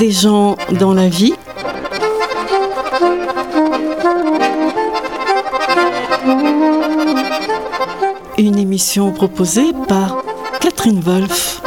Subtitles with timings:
[0.00, 1.34] des gens dans la vie.
[8.38, 10.22] Une émission proposée par
[10.58, 11.60] Catherine Wolf.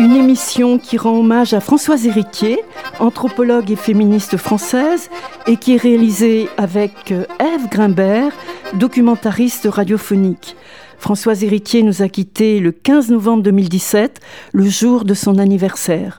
[0.00, 2.58] Une émission qui rend hommage à Françoise Héritier,
[2.98, 5.10] anthropologue et féministe française,
[5.46, 8.32] et qui est réalisée avec Ève Grimbert,
[8.74, 10.56] documentariste radiophonique.
[10.98, 14.20] Françoise Héritier nous a quittés le 15 novembre 2017,
[14.52, 16.18] le jour de son anniversaire.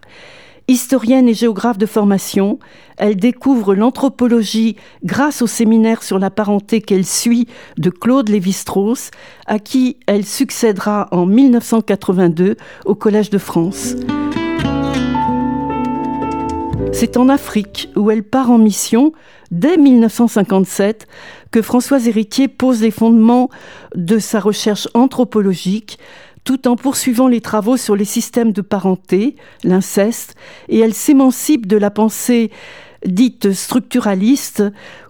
[0.70, 2.60] Historienne et géographe de formation,
[2.98, 7.48] elle découvre l'anthropologie grâce au séminaire sur la parenté qu'elle suit
[7.78, 9.12] de Claude Lévi-Strauss,
[9.48, 13.96] à qui elle succédera en 1982 au Collège de France.
[16.94, 19.14] C'est en Afrique où elle part en mission
[19.52, 21.08] dès 1957
[21.52, 23.50] que Françoise Héritier pose les fondements
[23.96, 26.00] de sa recherche anthropologique
[26.44, 30.36] tout en poursuivant les travaux sur les systèmes de parenté, l'inceste,
[30.68, 32.50] et elle s'émancipe de la pensée
[33.06, 34.64] dite structuraliste,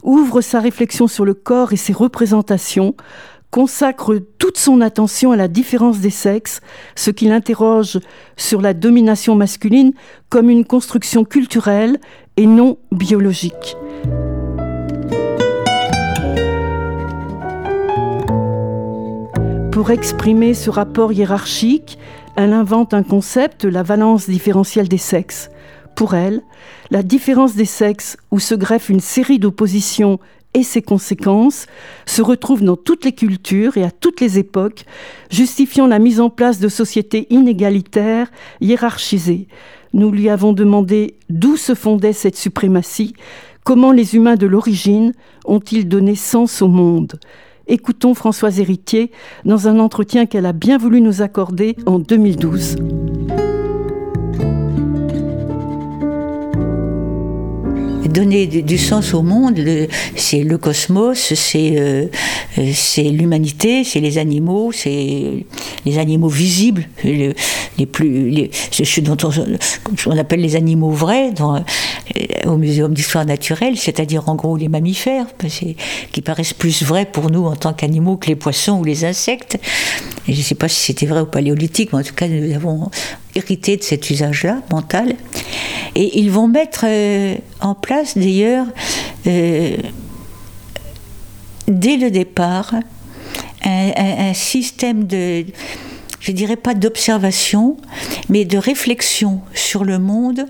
[0.04, 2.96] ouvre sa réflexion sur le corps et ses représentations,
[3.52, 6.62] consacre toute son attention à la différence des sexes,
[6.96, 8.00] ce qui l'interroge
[8.38, 9.94] sur la domination masculine
[10.30, 12.00] comme une construction culturelle
[12.38, 13.76] et non biologique.
[19.80, 21.98] Pour exprimer ce rapport hiérarchique,
[22.36, 25.50] elle invente un concept, la valence différentielle des sexes.
[25.96, 26.42] Pour elle,
[26.92, 30.20] la différence des sexes, où se greffe une série d'oppositions
[30.54, 31.66] et ses conséquences,
[32.06, 34.84] se retrouve dans toutes les cultures et à toutes les époques,
[35.32, 39.48] justifiant la mise en place de sociétés inégalitaires, hiérarchisées.
[39.94, 43.14] Nous lui avons demandé d'où se fondait cette suprématie,
[43.64, 45.14] comment les humains de l'origine
[45.46, 47.18] ont-ils donné sens au monde.
[47.72, 49.12] Écoutons Françoise Héritier
[49.46, 52.78] dans un entretien qu'elle a bien voulu nous accorder en 2012.
[58.08, 59.60] Donner du sens au monde,
[60.16, 62.06] c'est le cosmos, c'est euh,
[62.74, 65.46] c'est l'humanité, c'est les animaux, c'est
[65.86, 67.36] les animaux visibles, les,
[67.86, 69.18] plus, ce dont
[70.08, 71.60] on, appelle les animaux vrais euh,
[72.50, 75.28] au Muséum d'histoire naturelle, c'est-à-dire en gros les mammifères,
[76.12, 79.58] qui paraissent plus vrais pour nous en tant qu'animaux que les poissons ou les insectes.
[80.28, 82.90] Je ne sais pas si c'était vrai au paléolithique, mais en tout cas nous avons
[83.48, 85.16] de cet usage-là mental.
[85.96, 88.68] Et ils vont mettre euh, en place d'ailleurs,
[89.28, 89.76] euh,
[91.68, 92.74] dès le départ,
[93.64, 95.46] un, système de,
[96.20, 97.78] je dirais pas d'observation,
[98.30, 100.46] mais de réflexion sur le monde,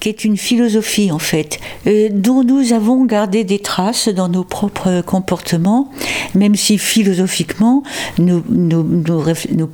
[0.00, 4.44] qui est une philosophie en fait, euh, dont nous avons gardé des traces dans nos
[4.44, 5.90] propres comportements,
[6.34, 7.82] même si philosophiquement
[8.18, 8.42] nous,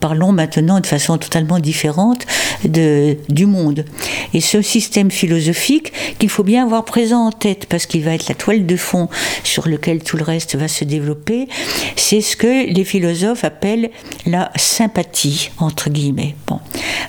[0.01, 2.27] parlons maintenant de façon totalement différente
[2.65, 3.85] du monde.
[4.35, 8.29] Et ce système philosophique qu'il faut bien avoir présent en tête, parce qu'il va être
[8.29, 9.09] la toile de fond
[9.45, 11.49] sur lequel tout le reste va se développer,
[11.97, 13.91] c'est ce que les philosophes appellent
[14.27, 16.35] la sympathie entre guillemets.
[16.47, 16.61] Bon.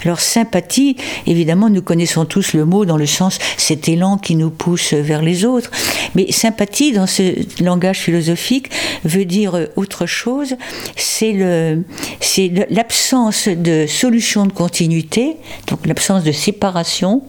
[0.03, 0.95] Alors sympathie,
[1.27, 5.21] évidemment, nous connaissons tous le mot dans le sens cet élan qui nous pousse vers
[5.21, 5.71] les autres.
[6.15, 7.23] Mais sympathie, dans ce
[7.63, 8.69] langage philosophique,
[9.03, 10.55] veut dire autre chose.
[10.95, 11.83] C'est le,
[12.19, 17.23] c'est l'absence de solution de continuité, donc l'absence de séparation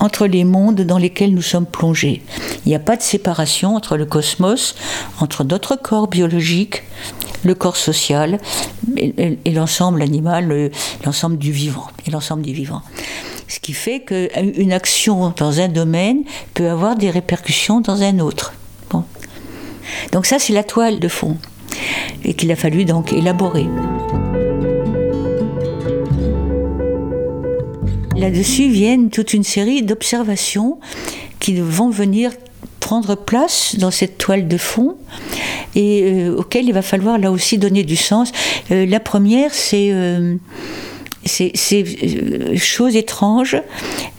[0.00, 2.22] entre les mondes dans lesquels nous sommes plongés.
[2.64, 4.74] Il n'y a pas de séparation entre le cosmos,
[5.20, 6.82] entre d'autres corps biologiques,
[7.44, 8.38] le corps social
[8.96, 10.70] et, l'ensemble animal,
[11.04, 12.82] l'ensemble du vivant et l'ensemble du vivant.
[13.48, 16.22] Ce qui fait qu'une action dans un domaine
[16.54, 18.54] peut avoir des répercussions dans un autre.
[20.12, 21.36] Donc ça, c'est la toile de fond
[22.24, 23.66] et qu'il a fallu donc élaborer.
[28.16, 30.78] Là-dessus viennent toute une série d'observations
[31.40, 32.30] qui vont venir
[32.82, 34.96] prendre place dans cette toile de fond
[35.74, 38.32] et euh, auquel il va falloir là aussi donner du sens.
[38.70, 40.36] Euh, la première, c'est euh,
[41.24, 41.54] c'est
[42.56, 43.56] chose étrange.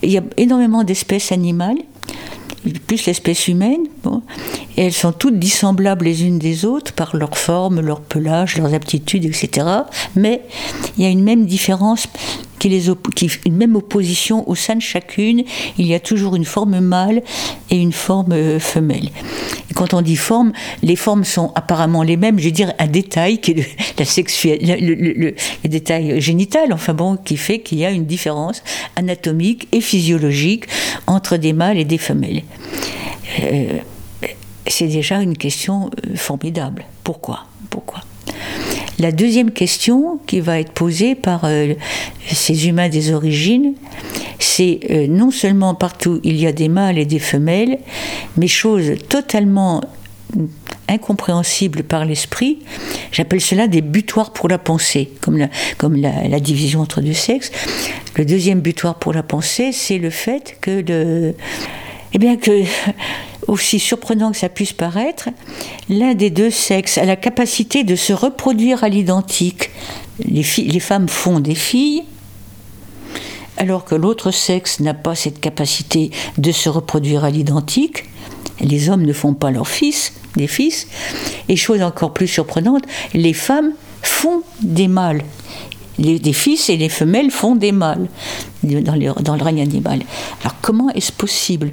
[0.02, 1.78] Il y a énormément d'espèces animales
[2.88, 3.82] plus l'espèce humaine,
[4.78, 8.74] et elles sont toutes dissemblables les unes des autres par leur forme, leur pelage, leurs
[8.74, 9.68] aptitudes, etc.
[10.16, 10.42] Mais
[10.98, 12.08] il y a une même différence
[12.64, 12.84] qui les
[13.14, 15.44] qui, une même opposition au sein de chacune,
[15.78, 17.22] il y a toujours une forme mâle
[17.70, 19.10] et une forme euh, femelle.
[19.76, 22.40] Quand on dit forme, les formes sont apparemment les mêmes.
[22.40, 23.68] Je veux dire un détail qui est
[24.00, 28.64] la sexuelle, le, le, détail génital, enfin bon, qui fait qu'il y a une différence
[28.96, 30.64] anatomique et physiologique
[31.06, 32.44] entre des mâles et des femelles.
[33.42, 33.80] Euh,
[34.68, 36.86] c'est déjà une question euh, formidable.
[37.04, 37.42] Pourquoi?
[37.70, 38.04] Pourquoi?
[39.04, 41.74] La deuxième question qui va être posée par euh,
[42.26, 43.74] ces humains des origines,
[44.40, 47.80] c'est euh, non seulement partout il y a des mâles et des femelles,
[48.38, 49.82] mais chose totalement
[50.88, 52.60] incompréhensible par l'esprit,
[53.12, 55.38] j'appelle cela des butoirs pour la pensée, comme,
[55.98, 57.52] la, division entre deux sexes.
[58.16, 61.36] Le deuxième butoir pour la pensée, c'est le fait que, le,
[62.14, 62.64] eh bien que,
[63.48, 65.30] aussi surprenant que ça puisse paraître,
[65.90, 69.72] l'un des deux sexes a la capacité de se reproduire à l'identique.
[70.26, 70.44] Les,
[70.80, 72.04] femmes font des filles,
[73.58, 78.06] alors que l'autre sexe n'a pas cette capacité de se reproduire à l'identique.
[78.60, 80.88] Les hommes ne font pas leurs fils, des fils.
[81.50, 85.24] Et chose encore plus surprenante, les femmes font des mâles.
[86.00, 88.08] Les, fils et les femelles font des mâles
[88.64, 88.96] dans
[89.36, 90.02] le règne animal.
[90.42, 91.72] Alors comment est-ce possible?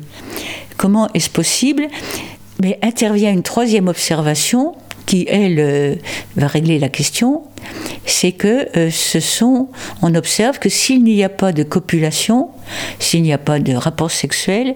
[0.80, 1.88] Comment est-ce possible
[2.62, 4.74] Mais intervient une troisième observation
[5.04, 5.94] qui, elle, euh,
[6.36, 7.42] va régler la question,
[8.06, 9.68] c'est que euh, ce sont,
[10.00, 12.48] on observe que s'il n'y a pas de copulation,
[12.98, 14.74] s'il n'y a pas de rapport sexuel,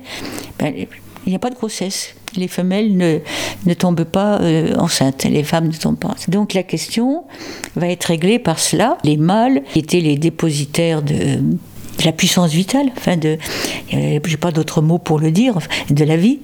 [0.58, 2.14] ben, il n'y a pas de grossesse.
[2.36, 6.16] Les femelles ne, tombent pas euh, enceintes, les femmes ne tombent pas.
[6.28, 7.24] Donc la question
[7.76, 8.98] va être réglée par cela.
[9.04, 11.38] Les mâles étaient les dépositaires de
[12.04, 13.38] la puissance vitale, enfin de,
[13.90, 15.58] j'ai pas d'autre mot pour le dire,
[15.90, 16.40] de la vie.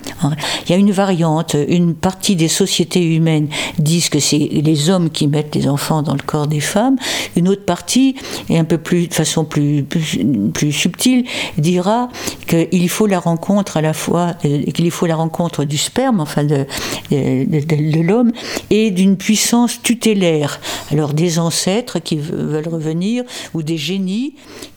[0.67, 3.49] Il y a une variante, une partie des sociétés humaines
[3.79, 6.97] disent que c'est les hommes qui mettent les enfants dans le corps des femmes,
[7.37, 8.17] une autre partie,
[8.49, 11.25] et un peu plus, de façon plus, plus, subtile,
[11.58, 12.08] dira
[12.46, 16.44] qu'il faut la rencontre à la fois, euh, qu'il faut la rencontre du sperme, enfin
[16.44, 16.67] de,
[17.11, 18.32] de, de l'homme,
[18.70, 20.61] et d'une puissance tutélaire.
[20.91, 23.25] Alors des ancêtres qui veulent revenir,
[23.55, 24.35] ou des génies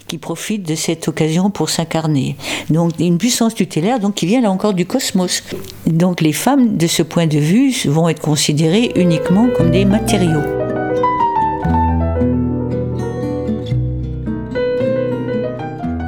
[0.08, 2.36] qui profitent de cette occasion pour s'incarner.
[2.70, 5.44] Donc une puissance tutélaire donc, qui vient là encore du cosmos.
[5.88, 10.42] Donc les femmes, de ce point de vue, vont être considérées uniquement comme des matériaux.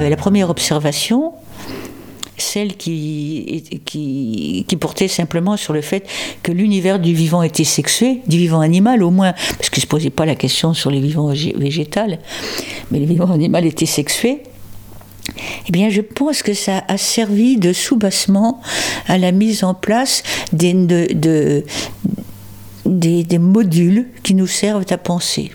[0.00, 1.32] Euh, la première observation,
[2.38, 3.64] celle qui,
[4.80, 6.06] portait simplement sur le fait
[6.42, 9.86] que l'univers du vivant était sexué, du vivant animal au moins, parce qu'il ne se
[9.86, 12.18] posait pas la question sur les vivants végétales,
[12.90, 14.42] mais le vivant animal était sexué.
[15.68, 18.60] Eh bien, je pense que ça a servi de soubassement
[19.08, 20.22] à la mise en place
[20.52, 21.64] des, de,
[22.84, 25.50] des, des modules qui nous servent à penser.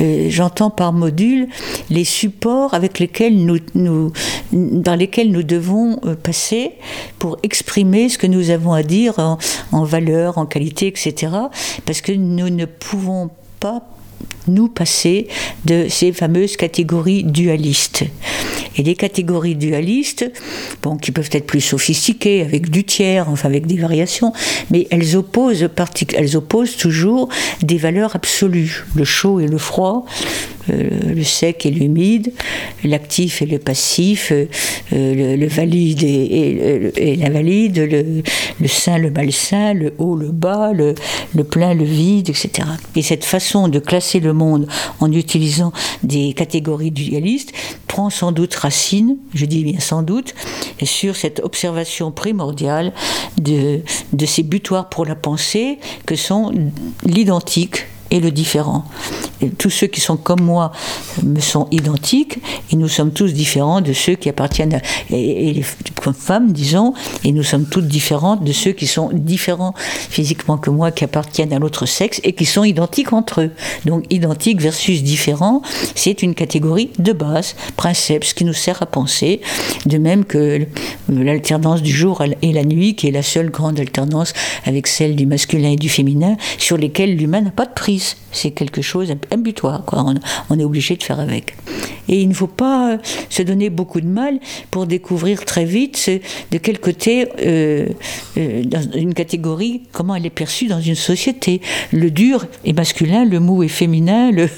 [0.00, 1.48] Euh, j'entends par module
[1.90, 4.12] les supports avec lesquels nous,
[4.52, 6.72] dans lesquels nous devons euh, passer
[7.18, 9.38] pour exprimer ce que nous avons à dire
[9.72, 11.32] en valeur, en qualité, etc.
[11.84, 13.30] Parce que nous ne pouvons
[13.60, 13.82] pas
[14.48, 15.28] nous passer
[15.64, 18.04] de ces fameuses catégories dualistes.
[18.76, 20.30] Et les catégories dualistes,
[20.82, 24.32] bon, qui peuvent être plus sophistiquées, avec du tiers, enfin avec des variations,
[24.70, 25.68] mais elles opposent,
[26.16, 27.28] elles opposent toujours
[27.62, 30.06] des valeurs absolues, le chaud et le froid,
[30.70, 32.32] euh, le sec et l'humide,
[32.84, 34.46] l'actif et le passif, euh,
[35.36, 38.22] le, valide et, et, l'invalide, le,
[38.60, 40.94] le, sain, le malsain, le haut, le bas, le,
[41.34, 42.68] le plein, le vide, etc.
[42.94, 44.66] Et cette façon de classer le monde
[45.00, 47.52] en utilisant des catégories dualistes
[47.86, 50.34] prend sans doute racine, je dis bien sans doute,
[50.82, 52.92] sur cette observation primordiale
[53.38, 53.80] de,
[54.12, 56.52] de ces butoirs pour la pensée que sont
[57.04, 58.84] l'identique et le différent.
[59.58, 60.70] tous ceux qui sont comme moi
[61.22, 62.38] me sont identiques
[62.70, 65.62] et nous sommes tous différents de ceux qui appartiennent, à, et,
[66.00, 66.92] comme femmes, disons,
[67.24, 71.54] et nous sommes toutes différentes de ceux qui sont différents physiquement que moi, qui appartiennent
[71.54, 73.50] à l'autre sexe et qui sont identiques entre eux.
[73.86, 75.62] Donc identique versus différent,
[75.94, 77.56] c'est une catégorie de base,
[77.94, 79.40] ce qui nous sert à penser,
[79.86, 80.66] de même que
[81.08, 84.34] l'alternance du jour et la nuit, qui est la seule grande alternance
[84.66, 88.01] avec celle du masculin et du féminin, sur lesquelles l'humain n'a pas de prise
[88.32, 90.04] c'est quelque chose, un butoir, quoi.
[90.50, 91.54] On, est obligé de faire avec.
[92.08, 94.40] Et il ne faut pas se donner beaucoup de mal
[94.70, 96.10] pour découvrir très vite
[96.50, 97.86] de quel côté, euh,
[98.38, 101.60] euh, dans une catégorie, comment elle est perçue dans une société.
[101.92, 104.48] Le dur est masculin, le mou est féminin, le,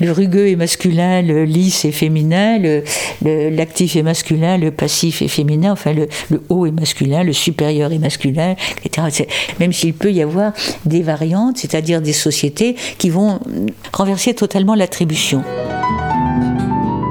[0.12, 2.58] rugueux est masculin, le lisse est féminin,
[3.22, 6.08] l'actif est masculin, le passif est féminin, enfin le,
[6.48, 9.26] haut est masculin, le supérieur est masculin, etc.
[9.58, 10.52] Même s'il peut y avoir
[10.84, 13.40] des variantes, c'est-à-dire des sociétés qui vont
[13.92, 15.42] renverser totalement l'attribution.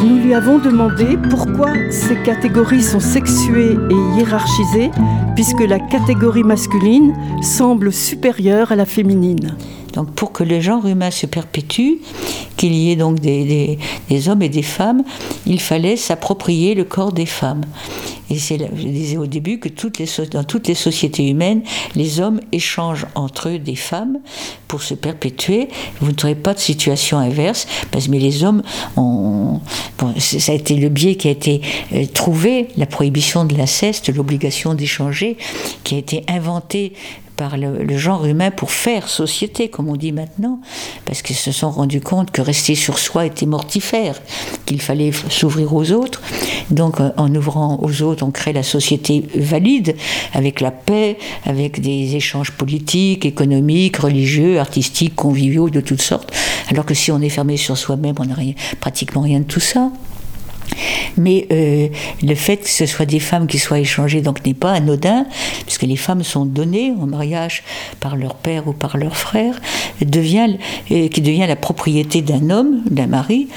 [0.01, 4.91] Nous lui avons demandé pourquoi ces catégories sont sexuées et hiérarchisées,
[5.36, 9.55] puisque la catégorie masculine semble supérieure à la féminine.
[9.96, 11.94] Donc pour que le genre humain se perpétue,
[12.58, 13.78] qu'il y ait donc des,
[14.28, 15.04] hommes et des femmes,
[15.46, 17.64] il fallait s'approprier le corps des femmes.
[18.30, 19.70] Et c'est, je disais au début que
[20.32, 21.62] dans toutes les sociétés humaines,
[21.96, 24.18] les hommes échangent entre eux des femmes
[24.68, 25.70] pour se perpétuer.
[26.02, 28.64] Vous ne trouvez pas de situation inverse, parce que les hommes
[28.98, 29.62] ont,
[30.18, 31.62] ça a été le biais qui a été
[31.94, 35.38] euh, trouvé, la prohibition de l'inceste, l'obligation d'échanger,
[35.84, 36.94] qui a été inventée
[37.38, 40.60] par le, genre humain pour faire société, comme on dit maintenant,
[41.06, 44.22] parce qu'ils se sont rendus compte que rester sur soi était mortifère,
[44.65, 46.22] qu'il fallait s'ouvrir aux autres.
[46.72, 49.96] Donc euh, en ouvrant aux autres, on crée la société valide,
[50.34, 56.32] avec la paix, avec des échanges politiques, économiques, religieux, artistiques, conviviaux, de toutes sortes.
[56.70, 58.36] Alors que si on est fermé sur soi-même, on n'a
[58.80, 59.92] pratiquement rien de tout ça.
[61.17, 61.88] Mais euh,
[62.24, 65.25] le fait que ce soit des femmes qui soient échangées donc n'est pas anodin,
[65.65, 67.63] puisque les femmes sont données en mariage
[68.00, 69.60] par leur père ou par leur frère,
[70.01, 70.58] devient,
[70.91, 73.48] euh, qui devient la propriété d'un homme, d'un mari,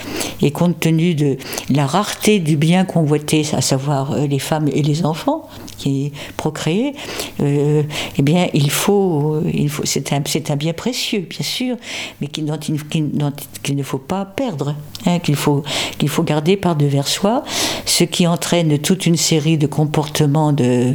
[0.43, 1.37] et compte tenu de
[1.71, 6.13] la rareté du bien convoité, à savoir euh, les femmes et les enfants, qui est
[6.37, 6.95] procréé,
[7.41, 11.77] eh bien, il faut, il faut c'est un, un, bien précieux, bien sûr,
[12.21, 14.75] mais qu'il ne faut pas perdre,
[15.07, 15.63] hein, qu'il faut,
[15.99, 17.43] qu'il faut garder par devers soi,
[17.87, 20.95] ce qui entraîne toute une série de comportements de,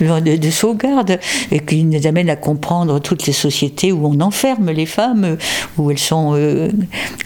[0.00, 1.18] de, sauvegarde
[1.50, 5.36] et qui nous amène à comprendre toutes les sociétés où on enferme les femmes,
[5.76, 6.70] où elles sont euh,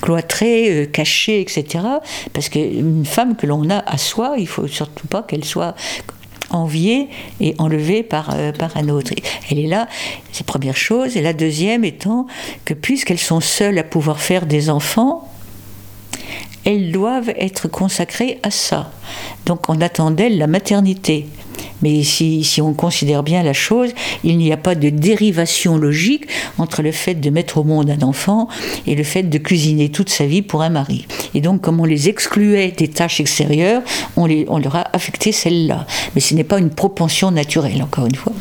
[0.01, 1.85] cloîtrées, euh, cachées, etc.
[2.33, 5.75] Parce qu'une femme que l'on a à soi, il faut surtout pas qu'elle soit
[6.51, 7.09] enviée
[7.41, 9.13] et enlevée par, euh, par un autre.
[9.51, 9.89] Elle est là,
[10.33, 11.17] c'est la première chose.
[11.17, 12.27] Et la deuxième étant
[12.65, 15.29] que puisqu'elles sont seules à pouvoir faire des enfants,
[16.65, 18.91] elles doivent être consacrées à ça.
[19.47, 21.27] Donc on attend d'elles la maternité.
[21.83, 23.91] Mais si, on considère bien la chose,
[24.25, 26.27] il n'y a pas de dérivation logique
[26.59, 28.49] entre le fait de mettre au monde un enfant
[28.87, 31.07] et le fait de cuisiner toute sa vie pour un mari.
[31.35, 33.83] Et donc, comme on les excluait des tâches extérieures,
[34.17, 35.87] on, les, on leur a affecté celle-là.
[36.15, 38.33] Mais ce n'est pas une propension naturelle, encore une fois.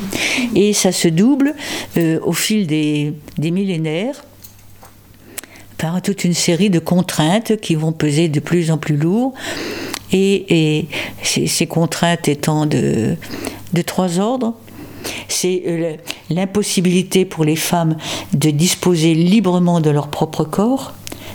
[0.55, 1.55] Et ça se double
[1.97, 4.23] euh, au fil des millénaires
[6.03, 9.33] toute une série de contraintes qui vont peser de plus en plus lourd.
[10.13, 10.87] Et,
[11.23, 13.15] ces, contraintes étant de,
[13.73, 14.53] de trois ordres.
[15.27, 15.95] C'est euh,
[16.29, 17.95] l'impossibilité pour les femmes
[18.33, 20.93] de disposer librement de leur propre corps,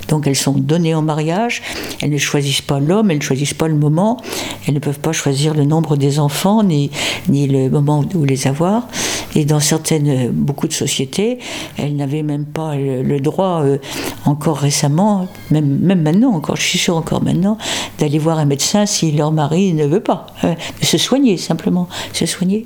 [0.09, 1.63] donc elles sont données en mariage,
[2.03, 4.19] elles ne choisissent pas l'homme, elles ne choisissent pas le moment,
[4.67, 6.91] elles ne peuvent pas choisir le nombre des enfants ni,
[7.29, 8.89] ni le moment où les avoir.
[9.35, 11.39] Et dans certaines, beaucoup de sociétés,
[11.77, 13.77] elles n'avaient même pas le, droit, euh,
[14.25, 17.59] encore récemment, même, même maintenant, encore, je suis sûre encore maintenant,
[17.99, 20.27] d'aller voir un médecin si leur mari ne veut pas.
[20.45, 22.65] Euh, se soigner simplement, se soigner.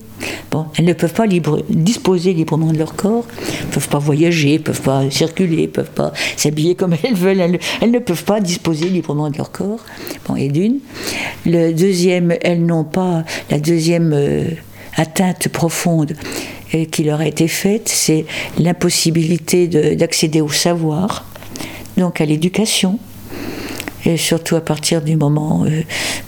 [0.50, 3.24] Bon, elles ne peuvent pas libre, disposer librement de leur corps,
[3.66, 7.29] ne peuvent pas voyager, ne peuvent pas circuler, ne peuvent pas s'habiller comme elles veulent,
[7.38, 9.84] elles, ne peuvent pas disposer librement de leur corps.
[10.26, 10.78] Bon, et d'une.
[11.46, 14.44] Le deuxième, elles n'ont pas la deuxième euh,
[14.96, 16.14] atteinte profonde
[16.74, 18.26] euh, qui leur a été faite, c'est
[18.58, 21.26] l'impossibilité d'accéder au savoir,
[21.96, 22.98] donc à l'éducation
[24.16, 25.82] surtout à partir du moment euh,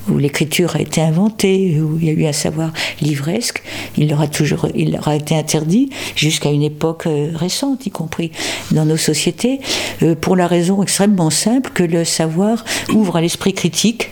[0.09, 3.63] où l'écriture a été inventée, où il y a eu un savoir livresque,
[3.97, 8.33] il leur a toujours, il été interdit jusqu'à une époque euh, récente, y compris
[8.71, 9.61] dans nos sociétés,
[10.03, 14.11] euh, pour la raison extrêmement simple que le savoir ouvre à l'esprit critique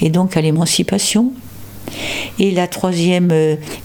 [0.00, 1.32] et donc à l'émancipation.
[2.38, 3.32] Et la troisième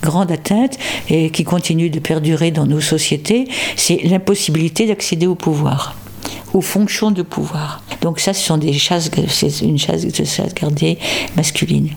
[0.03, 5.95] grande atteinte, qui continue de perdurer dans nos sociétés, c'est l'impossibilité d'accéder au pouvoir
[6.55, 7.83] aux fonctions de pouvoir.
[8.01, 10.97] Donc ça, ce sont des chasses, c'est une chasse, chasse gardée
[11.35, 11.89] masculine.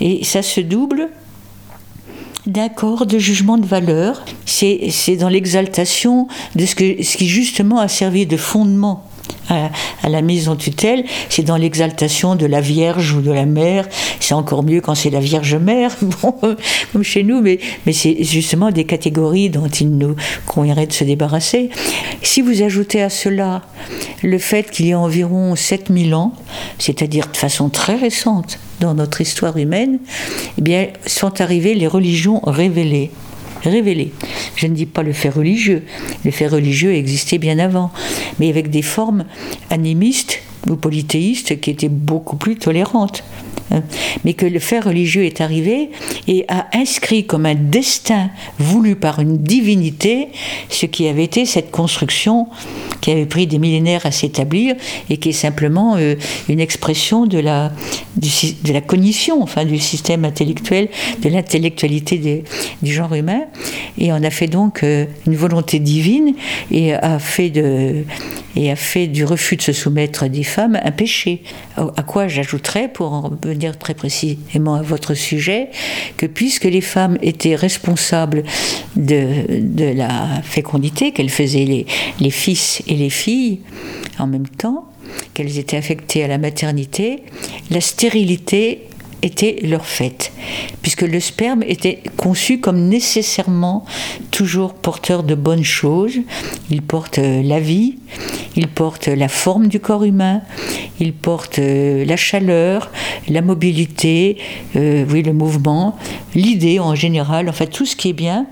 [0.00, 1.08] Et ça se double
[2.46, 4.24] d'un corps de jugement de valeur.
[4.44, 9.08] C'est dans l'exaltation de ce, que, ce qui justement a servi de fondement
[9.48, 13.88] à, la mise en tutelle, c'est dans l'exaltation de la Vierge ou de la Mère.
[14.20, 16.34] C'est encore mieux quand c'est la Vierge Mère, bon,
[16.92, 21.04] comme chez nous, mais, mais c'est justement des catégories dont il nous conviendrait de se
[21.04, 21.70] débarrasser.
[22.22, 23.62] Si vous ajoutez à cela
[24.22, 26.32] le fait qu'il y a environ 7000 ans,
[26.78, 29.98] c'est-à-dire de façon très récente dans notre histoire humaine,
[30.58, 33.10] eh bien, sont arrivées les religions révélées
[33.70, 34.12] révélé.
[34.56, 35.82] Je ne dis pas le fait religieux.
[36.24, 37.90] Le fait religieux existait bien avant,
[38.38, 39.24] mais avec des formes
[39.70, 43.24] animistes ou polythéistes qui étaient beaucoup plus tolérantes.
[44.24, 45.90] Mais que le fait religieux est arrivé
[46.28, 50.28] et a inscrit comme un destin voulu par une divinité
[50.68, 52.48] ce qui avait été cette construction
[53.00, 54.76] qui avait pris des millénaires à s'établir
[55.10, 56.14] et qui est simplement euh,
[56.48, 57.72] une expression de la,
[58.16, 60.88] de la cognition, enfin du système intellectuel,
[61.20, 62.44] de l'intellectualité
[62.82, 63.42] du genre humain.
[63.98, 66.34] Et on a fait donc euh, une volonté divine
[66.70, 68.04] et a fait de
[68.56, 71.42] et a fait du refus de se soumettre des femmes un péché.
[71.76, 75.68] À quoi j'ajouterais, pour en revenir très précisément à votre sujet,
[76.16, 78.44] que puisque les femmes étaient responsables
[78.96, 81.86] de, la fécondité, qu'elles faisaient
[82.20, 83.60] les fils et les filles
[84.18, 84.86] en même temps,
[85.34, 87.22] qu'elles étaient affectées à la maternité,
[87.70, 88.88] la stérilité
[89.22, 90.32] était leur fait,
[90.82, 93.84] puisque le sperme était conçu comme nécessairement
[94.30, 96.18] toujours porteur de bonnes choses.
[96.70, 97.98] Il porte euh, la vie,
[98.56, 100.42] il porte la forme du corps humain,
[101.00, 102.90] il porte euh, la chaleur,
[103.28, 104.38] la mobilité,
[104.76, 105.96] euh, oui, le mouvement,
[106.34, 108.46] l'idée en général, enfin tout ce qui est bien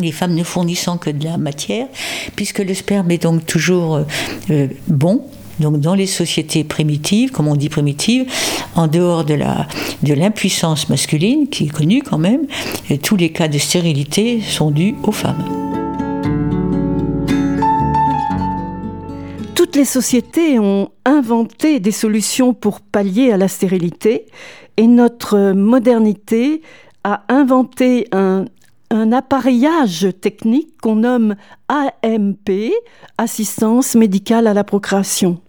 [0.00, 1.86] les femmes ne fournissant que de la matière,
[2.34, 4.00] puisque le sperme est donc toujours
[4.88, 5.22] bon,
[5.62, 8.26] donc dans les sociétés primitives, comme on dit primitives,
[8.74, 9.66] en dehors de la
[10.02, 12.46] de l'impuissance masculine qui est connue quand même,
[13.02, 15.44] tous les cas de stérilité sont dus aux femmes.
[19.54, 24.26] Toutes les sociétés ont inventé des solutions pour pallier à la stérilité
[24.76, 26.62] et notre modernité
[27.04, 28.44] a inventé un,
[28.90, 31.36] un appareillage technique qu'on nomme
[31.68, 32.72] AMP,
[33.16, 35.40] assistance médicale à la procréation.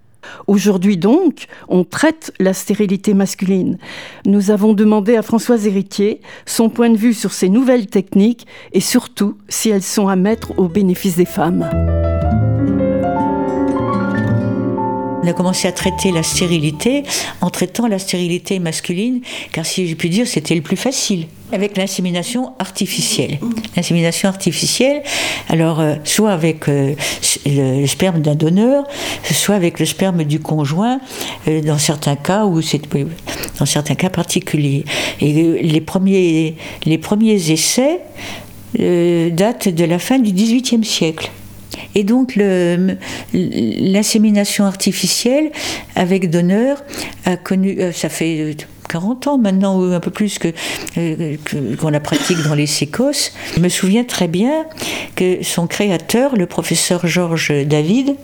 [0.47, 3.77] Aujourd'hui donc, on traite la stérilité masculine.
[4.25, 8.81] Nous avons demandé à Françoise Héritier son point de vue sur ces nouvelles techniques et
[8.81, 11.69] surtout si elles sont à mettre au bénéfice des femmes.
[15.23, 17.03] On a commencé à traiter la stérilité
[17.39, 19.21] en traitant la stérilité masculine,
[19.53, 23.39] car si j'ai pu dire, c'était le plus facile avec l'insémination artificielle.
[23.77, 25.01] L'insémination artificielle,
[25.47, 26.93] alors euh, soit avec euh,
[27.45, 28.83] le, sperme d'un donneur,
[29.31, 30.99] soit avec le sperme du conjoint,
[31.47, 32.81] euh, dans certains cas ou c'est
[33.59, 34.83] dans certains cas particuliers.
[35.21, 38.01] Et les premiers, les premiers essais
[38.77, 41.31] datent de la fin du XVIIIe siècle.
[41.95, 42.37] Et donc
[43.33, 45.51] l'insémination artificielle
[45.95, 46.83] avec donneur
[47.25, 48.55] a connu, euh, ça fait
[48.87, 50.49] 40 ans maintenant, ou un peu plus que,
[50.97, 51.35] euh,
[51.79, 53.31] qu'on la pratique dans les sécos.
[53.55, 54.65] Je me souviens très bien
[55.15, 58.15] que son créateur, le professeur Georges David,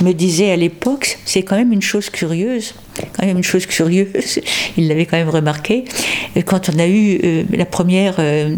[0.00, 2.74] me disait à l'époque, c'est quand même une chose curieuse,
[3.16, 4.40] quand même une chose curieuse,
[4.76, 5.84] il l'avait quand même remarqué,
[6.46, 8.56] quand on a eu euh, la première euh,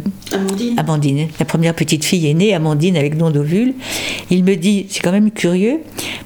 [0.76, 1.28] Amandine.
[1.38, 3.74] la première petite fille est née, Amandine avec don d'ovule,
[4.30, 5.80] il me dit, c'est quand même curieux,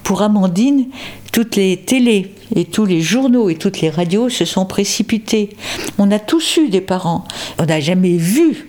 [0.04, 0.86] pour Amandine,
[1.32, 5.50] toutes les télés et tous les journaux et toutes les radios se sont précipités.
[5.98, 7.24] On a tous eu des parents.
[7.58, 8.68] On n'a jamais vu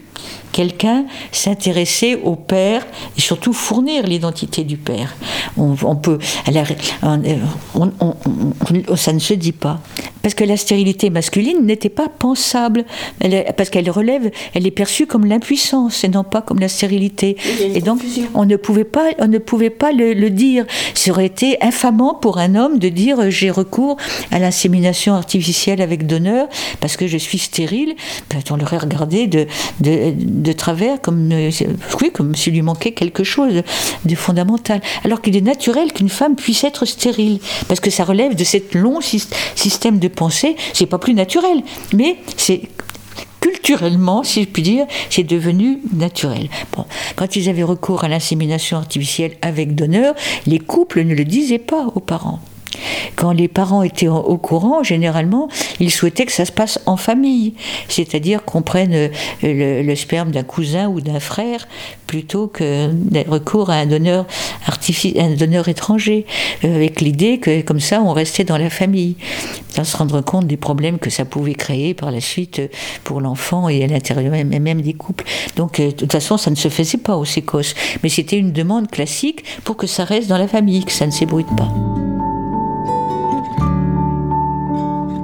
[0.51, 2.85] quelqu'un s'intéresser au père
[3.17, 5.15] et surtout fournir l'identité du père.
[5.57, 6.19] On, peut,
[8.95, 9.79] ça ne se dit pas.
[10.29, 12.85] Parce que la stérilité masculine n'était pas pensable,
[13.57, 17.35] parce qu'elle relève, elle est perçue comme l'impuissance et non pas comme la stérilité.
[17.59, 17.99] Et donc,
[18.35, 20.65] on ne pouvait pas, on ne pouvait pas le, dire.
[20.93, 23.97] Ça aurait été infamant pour un homme de dire euh, j'ai recours
[24.29, 26.47] à l'insémination artificielle avec donneur
[26.79, 27.95] parce que je suis stérile.
[28.29, 29.47] Ben, on l'aurait regardé de,
[29.81, 31.49] de de travers, comme, euh,
[32.01, 33.63] oui, comme s'il lui manquait quelque chose
[34.05, 34.79] de fondamental.
[35.03, 38.75] Alors qu'il est naturel qu'une femme puisse être stérile, parce que ça relève de cet
[38.75, 40.07] long système de
[40.73, 42.61] C'est pas plus naturel, mais c'est
[43.39, 46.49] culturellement, si je puis dire, c'est devenu naturel.
[47.15, 51.87] Quand ils avaient recours à l'insémination artificielle avec donneur, les couples ne le disaient pas
[51.95, 52.39] aux parents.
[53.15, 57.53] Quand les parents étaient au courant, généralement, ils souhaitaient que ça se passe en famille,
[57.87, 59.09] c'est-à-dire qu'on prenne euh,
[59.43, 61.67] le, sperme d'un cousin ou d'un frère
[62.07, 62.89] plutôt que
[63.27, 64.25] recours à un donneur,
[65.67, 66.25] étranger,
[66.63, 69.15] euh, avec l'idée que comme ça on restait dans la famille,
[69.69, 72.67] sans se rendre compte des problèmes que ça pouvait créer par la suite euh,
[73.03, 75.25] pour l'enfant et à l'intérieur même, des couples.
[75.55, 78.89] Donc de toute façon, ça ne se faisait pas au sécos, mais c'était une demande
[78.89, 81.69] classique pour que ça reste dans la famille, que ça ne s'ébruite pas.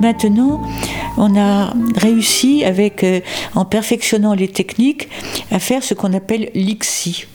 [0.06, 0.62] Maintenant,
[1.18, 3.22] on a réussi, avec, euh,
[3.56, 5.10] en perfectionnant les techniques,
[5.50, 7.26] à faire ce qu'on appelle l'ICSI.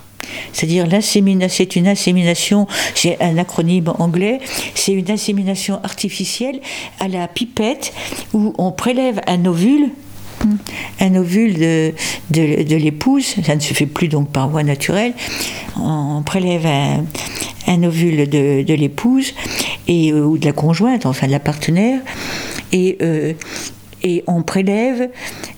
[0.52, 4.38] C'est-à-dire l'insémination, c'est une insémination, c'est un acronyme anglais,
[4.76, 6.60] c'est une insémination artificielle
[7.00, 7.92] à la pipette
[8.34, 9.90] où on prélève un ovule
[11.00, 11.92] un ovule de,
[12.30, 15.12] de, l'épouse, ça ne se fait plus donc par voie naturelle,
[15.76, 16.66] on prélève
[17.66, 19.34] un, ovule de, l'épouse
[19.86, 22.00] et, euh, ou de la conjointe, enfin de la partenaire,
[22.72, 23.32] et euh,
[24.02, 25.10] et on prélève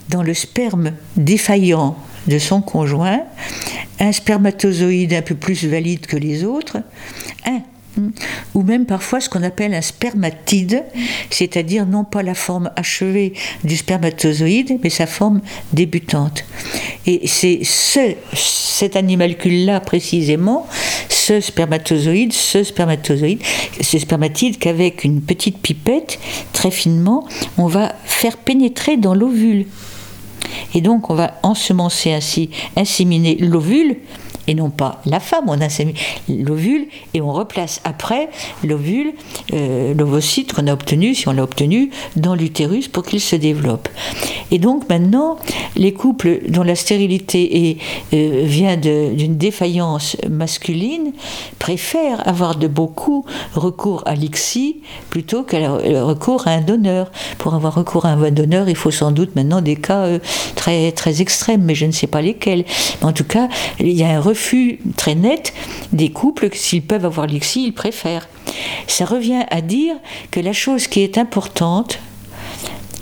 [0.08, 1.96] dans le sperme défaillant
[2.26, 3.20] de son conjoint
[4.00, 6.78] un spermatozoïde un peu plus valide que les autres,
[8.54, 10.84] ou même parfois ce qu'on appelle un spermatide,
[11.30, 15.40] c'est-à-dire non pas la forme achevée du spermatozoïde, mais sa forme
[15.72, 16.44] débutante.
[17.06, 20.66] Et c'est ce, cet animalcule-là précisément,
[21.08, 23.40] ce spermatozoïde, ce spermatozoïde,
[23.80, 26.18] ce spermatide qu'avec une petite pipette,
[26.52, 27.26] très finement,
[27.58, 29.66] on va faire pénétrer dans l'ovule.
[30.74, 33.96] Et donc on va ensemencer ainsi, inséminer l'ovule
[34.46, 35.44] et non pas la femme.
[35.48, 35.68] On a
[36.28, 38.28] l'ovule et on replace après
[38.64, 39.12] l'ovule,
[39.52, 43.88] euh, l'ovocyte qu'on a obtenu, si on l'a obtenu, dans l'utérus pour qu'il se développe.
[44.50, 45.38] Et donc maintenant,
[45.76, 47.78] les couples dont la stérilité
[48.12, 51.12] euh, vient d'une défaillance masculine
[51.62, 57.12] préfèrent avoir de beaucoup recours à l'ICSI plutôt qu'à recours à un donneur.
[57.38, 60.18] Pour avoir recours à un donneur, il faut sans doute maintenant des cas euh,
[60.56, 62.64] très, très extrêmes, mais je ne sais pas lesquels.
[63.00, 63.48] en tout cas,
[63.78, 65.54] il y a un refus très net
[65.92, 68.26] des couples, s'ils peuvent avoir l'ICSI, ils préfèrent.
[68.88, 69.94] Ça revient à dire
[70.32, 72.00] que la chose qui est importante,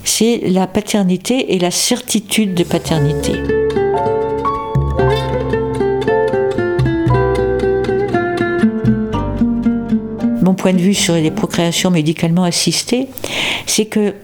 [0.04, 3.69] c'est la paternité et la certitude de paternité.
[10.54, 13.08] Point de vue sur les procréations médicalement assistées,
[13.66, 14.14] c'est que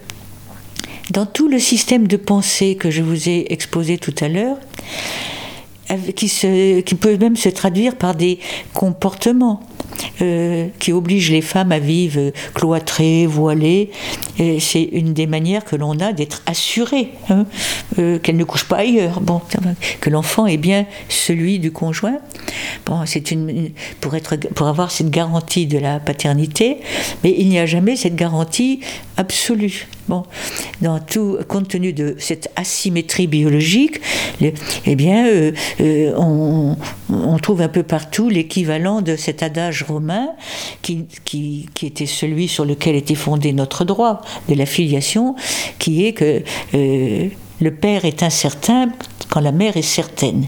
[1.11, 4.57] dans tout le système de pensée que je vous ai exposé tout à l'heure,
[6.15, 8.39] qui peut même se traduire par des
[8.75, 9.62] comportements.
[10.23, 13.91] Euh, qui obligent les femmes à vivre cloîtrées, voilées.
[14.61, 17.45] C'est une des manières que l'on a d'être assurée hein,
[17.99, 19.21] euh, qu'elle ne couche pas ailleurs.
[19.21, 19.43] Bon,
[20.01, 22.19] que l'enfant est bien celui du conjoint.
[22.87, 26.79] Bon, c'est une pour être pour avoir cette garantie de la paternité,
[27.23, 28.81] mais il n'y a jamais cette garantie
[29.17, 29.87] absolue.
[30.09, 30.23] Bon,
[30.83, 34.01] dans tout, compte tenu de cette asymétrie biologique,
[34.41, 40.29] eh bien, euh, euh, on, trouve un peu partout l'équivalent de cet adage romain
[40.83, 45.35] qui, qui, était celui sur lequel était fondé notre droit de la filiation,
[45.79, 46.42] qui est que
[46.74, 47.29] euh,
[47.61, 48.90] le père est incertain
[49.31, 50.46] quand la mère est certaine.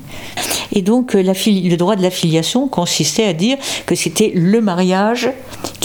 [0.73, 5.31] Et donc la, le droit de la filiation consistait à dire que c'était le mariage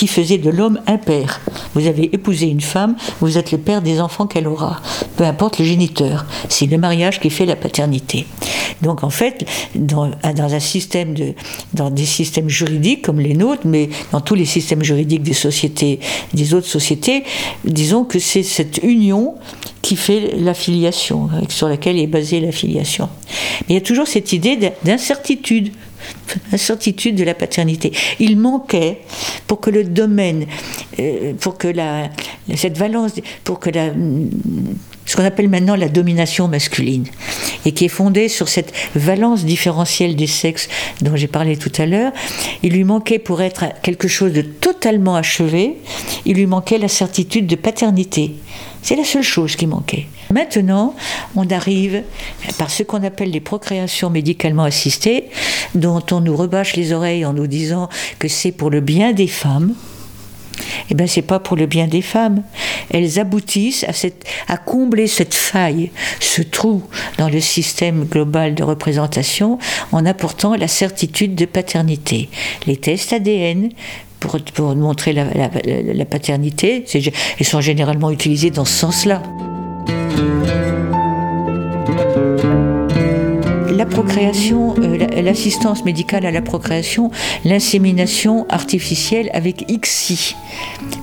[0.04, 1.39] qui faisait de l'homme un père.
[1.76, 4.82] Vous avez épousé une femme, vous êtes le père des enfants qu'elle aura,
[5.16, 6.26] peu importe le géniteur.
[6.50, 8.26] C'est le mariage qui fait la paternité.
[8.82, 11.16] Donc en fait, dans, un système
[11.74, 16.02] dans des systèmes juridiques comme les nôtres, mais dans tous les systèmes juridiques des sociétés,
[16.34, 17.24] des autres sociétés,
[17.63, 19.36] disons que c'est cette union
[19.82, 23.08] qui fait la filiation, sur laquelle est basée la filiation.
[23.62, 25.72] Mais il y a toujours cette idée d'incertitude
[26.52, 27.92] incertitude de la paternité.
[28.20, 29.00] Il manquait
[29.48, 30.46] pour que le domaine,
[31.00, 32.10] euh, pour que la,
[32.56, 33.13] cette valence,
[33.44, 33.92] pour que la,
[35.06, 37.06] ce qu'on appelle maintenant la domination masculine,
[37.66, 40.70] et qui est fondée sur cette valence différentielle des sexes
[41.02, 42.12] dont j'ai parlé tout à l'heure,
[42.62, 45.78] il lui manquait pour être quelque chose de totalement achevé,
[46.26, 48.34] il lui manquait la certitude de paternité.
[48.82, 50.08] C'est la seule chose qui manquait.
[50.34, 50.96] Maintenant,
[51.36, 52.02] on arrive
[52.58, 55.26] par ce qu'on appelle les procréations médicalement assistées,
[55.76, 59.28] dont on nous rebâche les oreilles en nous disant que c'est pour le bien des
[59.28, 59.76] femmes.
[60.89, 62.41] Eh bien, c'est pas pour le bien des femmes.
[62.89, 63.86] Elles aboutissent
[64.48, 66.82] à, combler cette faille, ce trou
[67.19, 69.60] dans le système global de représentation
[69.91, 72.30] en apportant la certitude de paternité.
[72.65, 73.69] Les tests ADN
[74.19, 75.50] pour, montrer la, la,
[75.93, 76.86] la paternité,
[77.39, 79.22] ils sont généralement utilisés dans ce sens-là.
[83.94, 87.12] Procréation, euh, l'assistance médicale à la procréation,
[87.46, 90.36] l'insémination artificielle avec ICSI.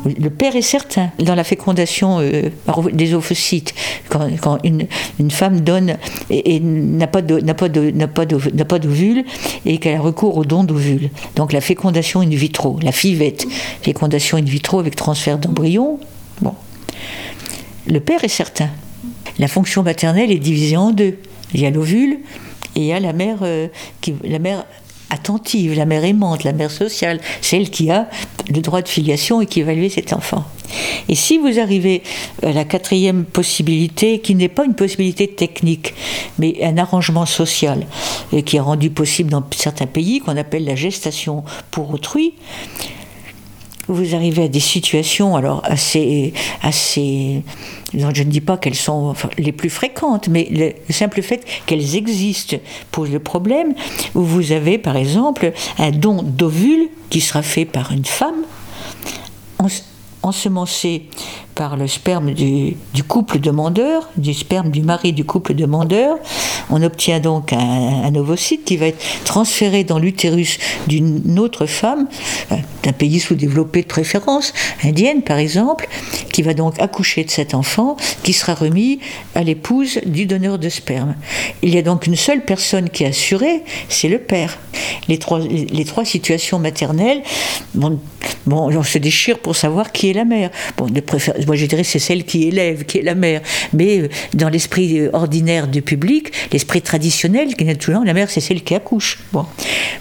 [0.05, 2.51] Le père est certain dans la fécondation euh,
[2.93, 3.75] des ovocytes.
[4.09, 4.89] Quand, une,
[5.31, 5.99] femme donne
[6.31, 9.25] et, n'a pas d'ovule
[9.65, 11.11] et qu'elle a recours au don d'ovule.
[11.37, 13.37] Donc la fécondation in vitro, la FIVET,
[13.83, 16.01] fécondation in vitro avec transfert d'embryon.
[16.43, 16.55] Bon.
[17.87, 18.71] Le père est certain
[19.39, 21.19] la fonction maternelle est divisée en deux.
[21.55, 22.19] Il y a l'ovule
[22.77, 23.69] et il y a la mère, euh,
[24.01, 24.65] qui, la mère
[25.11, 28.09] attentive, la mère aimante, la mère sociale, celle qui a
[28.49, 30.45] le droit de filiation et qui évalue cet enfant.
[31.09, 32.03] Et si vous arrivez
[32.45, 35.95] à la quatrième possibilité, qui n'est pas une possibilité technique,
[36.39, 37.87] mais un arrangement social,
[38.33, 42.35] et qui est rendu possible dans certains pays, qu'on appelle la gestation pour autrui,
[43.89, 47.43] vous arrivez à des situations alors assez, assez
[47.93, 52.57] je ne dis pas qu'elles sont les plus fréquentes, mais le simple fait qu'elles existent
[52.91, 53.75] pose le problème,
[54.15, 58.45] où vous avez par exemple un don d'ovule qui sera fait par une femme,
[60.23, 61.07] ensemencé
[61.61, 62.75] par le sperme du,
[63.07, 66.17] couple demandeur, du sperme du mari du couple demandeur.
[66.71, 72.09] On obtient donc un, ovocyte qui va être transféré dans l'utérus d'une autre femme,
[72.51, 75.87] euh, d'un pays sous-développé de préférence, indienne par exemple,
[76.33, 78.99] qui va donc accoucher de cet enfant qui sera remis
[79.35, 81.15] à l'épouse du donneur de sperme.
[81.61, 84.59] Il y a donc une seule personne qui est assurée, c'est le père.
[85.09, 87.23] Les trois, situations maternelles,
[87.75, 88.01] bon,
[88.47, 90.51] on se déchire pour savoir qui est la mère.
[90.79, 91.01] Bon, de
[91.51, 93.41] moi je dirais c'est celle qui élève, qui est la mère.
[93.73, 98.31] Mais euh, dans l'esprit euh, ordinaire du public, l'esprit traditionnel, qui est toujours la mère
[98.31, 99.19] c'est celle qui accouche.
[99.33, 99.45] Bon,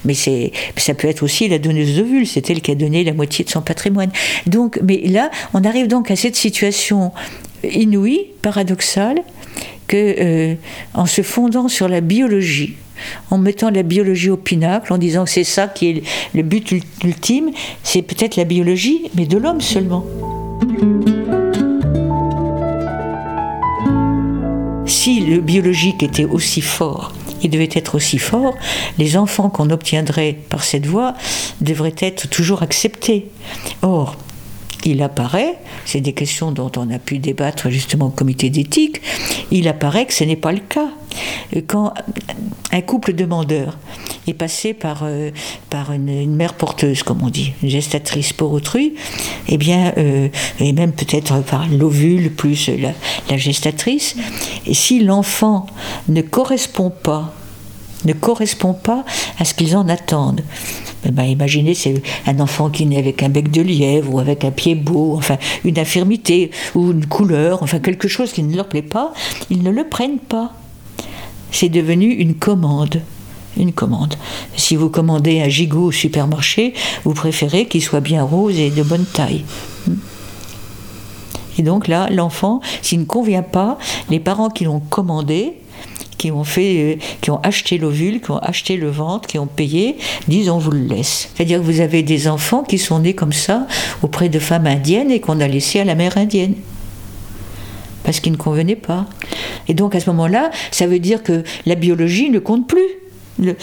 [0.05, 3.13] mais c'est, ça peut être aussi la donneuse d'ovules, c'est elle qui a donné la
[3.13, 4.11] moitié de son patrimoine.
[4.45, 7.13] Donc, mais là, on arrive donc à cette situation
[7.63, 9.17] inouïe, paradoxale,
[9.87, 10.55] que euh,
[10.93, 12.75] en se fondant sur la biologie,
[13.31, 16.03] en mettant la biologie au pinacle, en disant que c'est ça qui est
[16.35, 17.49] le but ultime,
[17.81, 20.05] c'est peut-être la biologie, mais de l'homme seulement.
[25.01, 28.57] Si le biologique était aussi fort, il devait être aussi fort,
[28.97, 31.13] les enfants qu'on obtiendrait par cette voie
[31.61, 33.27] devraient être toujours acceptés.
[33.81, 34.17] Or,
[34.83, 39.01] il apparaît, c'est des questions dont on a pu débattre justement au comité d'éthique,
[39.51, 40.89] il apparaît que ce n'est pas le cas.
[41.67, 41.93] Quand
[42.71, 43.77] un couple demandeur
[44.27, 45.31] est passé par, euh,
[45.69, 48.93] par une, mère porteuse, comme on dit, une gestatrice pour autrui,
[49.47, 50.27] eh bien, euh,
[50.59, 52.91] et même peut-être par l'ovule plus la,
[53.29, 54.15] la gestatrice,
[54.67, 55.65] et si l'enfant
[56.07, 57.33] ne correspond pas
[58.05, 59.03] ne correspond pas
[59.39, 60.41] à ce qu'ils en attendent.
[61.05, 64.43] Eh ben, imaginez, c'est un enfant qui naît avec un bec de lièvre ou avec
[64.43, 68.67] un pied beau, enfin une infirmité ou une couleur, enfin quelque chose qui ne leur
[68.67, 69.13] plaît pas,
[69.49, 70.53] ils ne le prennent pas.
[71.51, 73.01] C'est devenu une commande.
[73.57, 74.15] Une commande.
[74.55, 78.83] Si vous commandez un gigot au supermarché, vous préférez qu'il soit bien rose et de
[78.83, 79.43] bonne taille.
[81.57, 83.77] Et donc là, l'enfant, s'il ne convient pas,
[84.09, 85.55] les parents qui l'ont commandé,
[86.17, 89.47] qui ont fait, euh, qui ont acheté l'ovule, qui ont acheté le ventre, qui ont
[89.47, 91.29] payé, disent on vous le laisse.
[91.33, 93.67] C'est-à-dire que vous avez des enfants qui sont nés comme ça
[94.03, 96.55] auprès de femmes indiennes et qu'on a laissés à la mère indienne
[98.09, 99.05] parce qu'ils ne convenaient pas.
[99.67, 102.81] Et donc à ce moment-là, ça veut dire que la biologie ne compte plus.
[103.39, 103.53] Euh,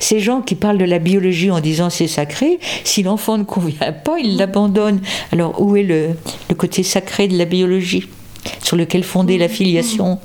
[0.00, 3.92] ces gens qui parlent de la biologie en disant c'est sacré, si l'enfant ne convient
[3.92, 5.02] pas, ils l'abandonnent.
[5.32, 6.14] Alors où est le
[6.56, 8.08] côté sacré de la biologie
[8.62, 10.18] sur lequel fonder la filiation?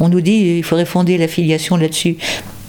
[0.00, 2.16] On nous dit qu'il faudrait fonder la filiation là-dessus.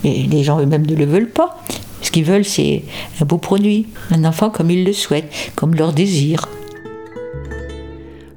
[0.04, 1.64] Mais les gens eux-mêmes ne le veulent pas.
[2.04, 2.84] Ce qu'ils veulent, c'est
[3.20, 6.48] un beau produit, un enfant comme ils le souhaitent, comme leur désir.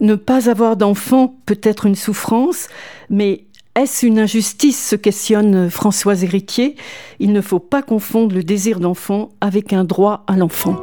[0.01, 2.69] Ne pas avoir d'enfant peut être une souffrance,
[3.11, 6.75] mais est-ce une injustice se questionne Françoise Héritier.
[7.19, 10.77] Il ne faut pas confondre le désir d'enfant avec un droit à l'enfant.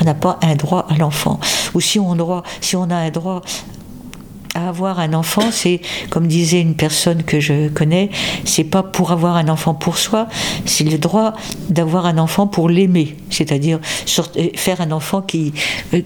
[0.00, 1.38] On n'a pas un droit à l'enfant.
[1.74, 3.42] Ou si on, a un droit
[4.66, 8.10] avoir un enfant, c'est, comme disait une personne que je connais,
[8.44, 10.28] c'est pas pour avoir un enfant pour soi,
[10.64, 11.34] c'est le droit
[11.68, 13.78] d'avoir un enfant pour l'aimer, c'est-à-dire
[14.18, 15.52] euh, faire un enfant qui,
[15.94, 16.02] euh,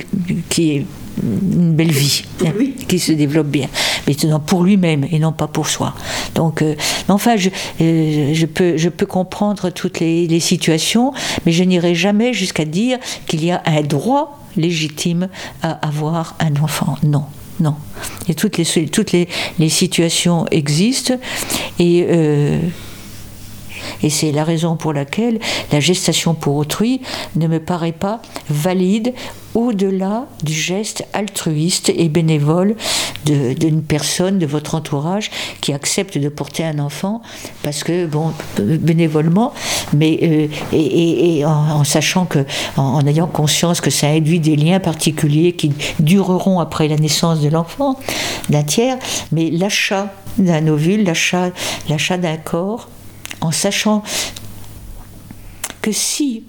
[0.49, 0.87] qui est
[1.23, 2.53] une belle vie, hein,
[2.89, 3.69] qui se développe bien,
[4.07, 5.95] mais pour lui-même et non pas pour soi.
[6.35, 6.75] Donc, euh,
[7.09, 11.13] enfin, je, je, peux, je peux comprendre toutes les, les situations,
[11.45, 15.29] mais je n'irai jamais jusqu'à dire qu'il y a un droit légitime
[15.63, 16.97] à avoir un enfant.
[17.03, 17.25] Non.
[17.61, 17.75] Non.
[18.29, 21.15] Et toutes les, situations existent
[21.81, 22.59] euh,
[24.03, 25.39] et c'est la raison pour laquelle
[25.71, 27.01] la gestation pour autrui
[27.37, 29.15] ne me paraît pas valide
[29.55, 32.75] au-delà du geste altruiste et bénévole
[33.25, 37.23] d'une personne de votre entourage qui accepte de porter un enfant
[37.63, 39.53] parce que, bon, bénévolement,
[39.95, 42.45] mais euh, en, sachant que,
[42.77, 47.49] en, ayant conscience que ça induit des liens particuliers qui dureront après la naissance de
[47.49, 47.99] l'enfant,
[48.49, 48.99] d'un tiers,
[49.33, 52.89] mais l'achat d'un ovule, l'achat d'un corps,
[53.41, 54.03] en sachant
[55.83, 56.45] que si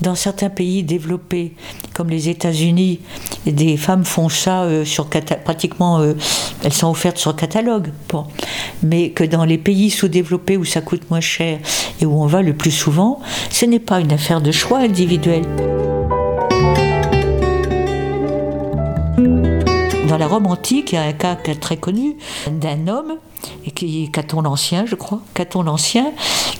[0.00, 1.54] dans certains pays développés,
[1.94, 3.00] comme les États-Unis,
[3.46, 6.14] des femmes font ça euh, sur pratiquement, euh,
[6.62, 7.90] elles sont offertes sur catalogue.
[8.08, 8.26] Bon.
[8.82, 11.58] Mais que dans les pays sous-développés où ça coûte moins cher
[12.00, 15.42] et où on va le plus souvent, ce n'est pas une affaire de choix individuel.
[20.08, 22.16] Dans la Rome antique, il y a un cas très connu
[22.50, 23.18] d'un homme
[23.78, 26.12] qui Caton l'Ancien, je crois, Caton l'Ancien,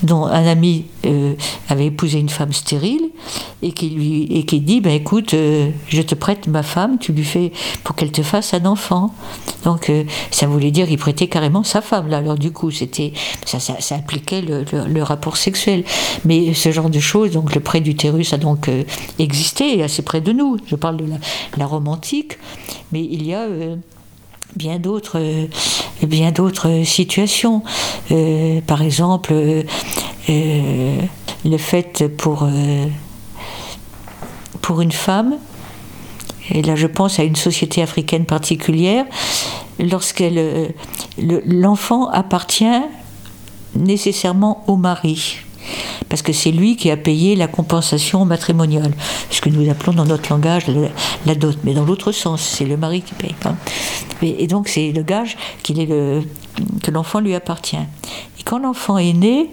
[0.02, 1.34] dont un ami euh,
[1.68, 3.10] avait épousé une femme stérile
[3.62, 7.12] et qui lui et qui dit ben écoute, euh, je te prête ma femme, tu
[7.12, 9.12] lui fais pour qu'elle te fasse un enfant.
[9.64, 12.18] Donc euh, ça voulait dire il prêtait carrément sa femme là.
[12.18, 13.12] Alors du coup c'était
[13.44, 15.84] ça, ça, impliquait le, le, rapport sexuel.
[16.24, 18.70] Mais ce genre de choses, donc le prêt d'utérus a donc
[19.18, 20.58] existé assez près de nous.
[20.66, 21.16] Je parle de la,
[21.56, 22.38] la romantique,
[22.92, 23.46] mais il y a
[24.56, 25.20] bien d'autres
[26.06, 27.62] bien d'autres situations.
[28.10, 31.00] Euh, par exemple euh,
[31.44, 32.48] le fait pour
[34.60, 35.36] pour une femme
[36.50, 39.04] et là je pense à une société africaine particulière
[39.78, 40.74] lorsqu'elle
[41.18, 42.82] l'enfant appartient
[43.74, 45.38] nécessairement au mari
[46.08, 48.92] parce que c'est lui qui a payé la compensation matrimoniale,
[49.30, 50.64] ce que nous appelons dans notre langage
[51.26, 53.34] la, dot, mais dans l'autre sens, c'est le mari qui paye.
[54.22, 57.76] Et, donc c'est le gage que l'enfant lui appartient.
[57.76, 59.50] Et quand l'enfant est né,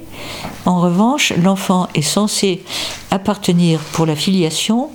[0.65, 2.63] en revanche, l'enfant est censé
[3.11, 4.89] appartenir pour la filiation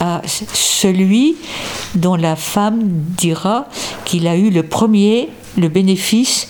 [0.00, 1.36] à celui
[1.94, 3.66] dont la femme dira
[4.04, 6.48] qu'il a eu le premier le bénéfice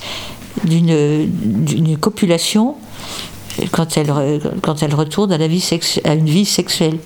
[0.65, 2.77] d'une copulation
[3.71, 4.13] quand elle,
[4.63, 5.65] quand elle retourne à, la vie
[6.05, 6.99] à une vie sexuelle.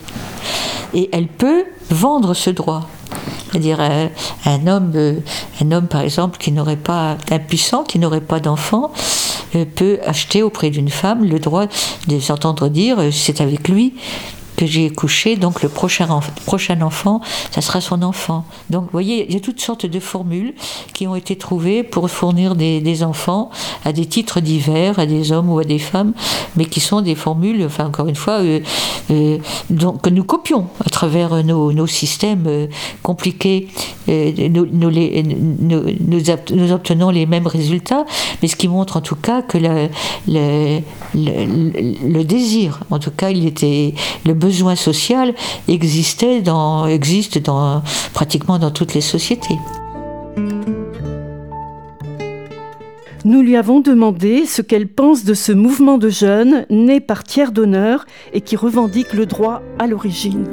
[0.94, 2.88] Et elle peut vendre ce droit.
[3.50, 4.08] C'est-à-dire euh,
[4.44, 5.14] un, homme, euh,
[5.62, 8.92] un homme, par exemple, qui n'aurait pas, impuissant, qui n'aurait pas d'enfant,
[9.54, 11.66] euh, peut acheter auprès d'une femme le droit
[12.08, 13.94] de s'entendre dire c'est avec lui
[14.56, 16.08] que j'ai couché, donc le prochain,
[16.44, 18.44] prochain enfant, ça sera son enfant.
[18.70, 20.54] Donc vous voyez, il y a toutes sortes de formules
[20.92, 23.50] qui ont été trouvées pour fournir des, enfants
[23.84, 26.14] à des titres divers, à des hommes ou à des femmes,
[26.56, 28.60] mais qui sont des formules, enfin encore une fois, euh,
[29.10, 29.38] euh,
[29.68, 32.66] donc, que nous copions à travers nos, systèmes euh,
[33.02, 33.68] compliqués.
[34.08, 38.04] Nous, les, nous, obtenons les mêmes résultats,
[38.40, 39.88] mais ce qui montre en tout cas que le,
[41.14, 44.45] le, désir, en tout cas, il était le besoin
[44.76, 45.34] social
[45.68, 47.82] existait dans, existe dans,
[48.12, 49.58] pratiquement dans toutes les sociétés.
[53.24, 57.50] Nous lui avons demandé ce qu'elle pense de ce mouvement de jeunes né par tiers
[57.50, 60.44] d'honneur et qui revendique le droit à l'origine.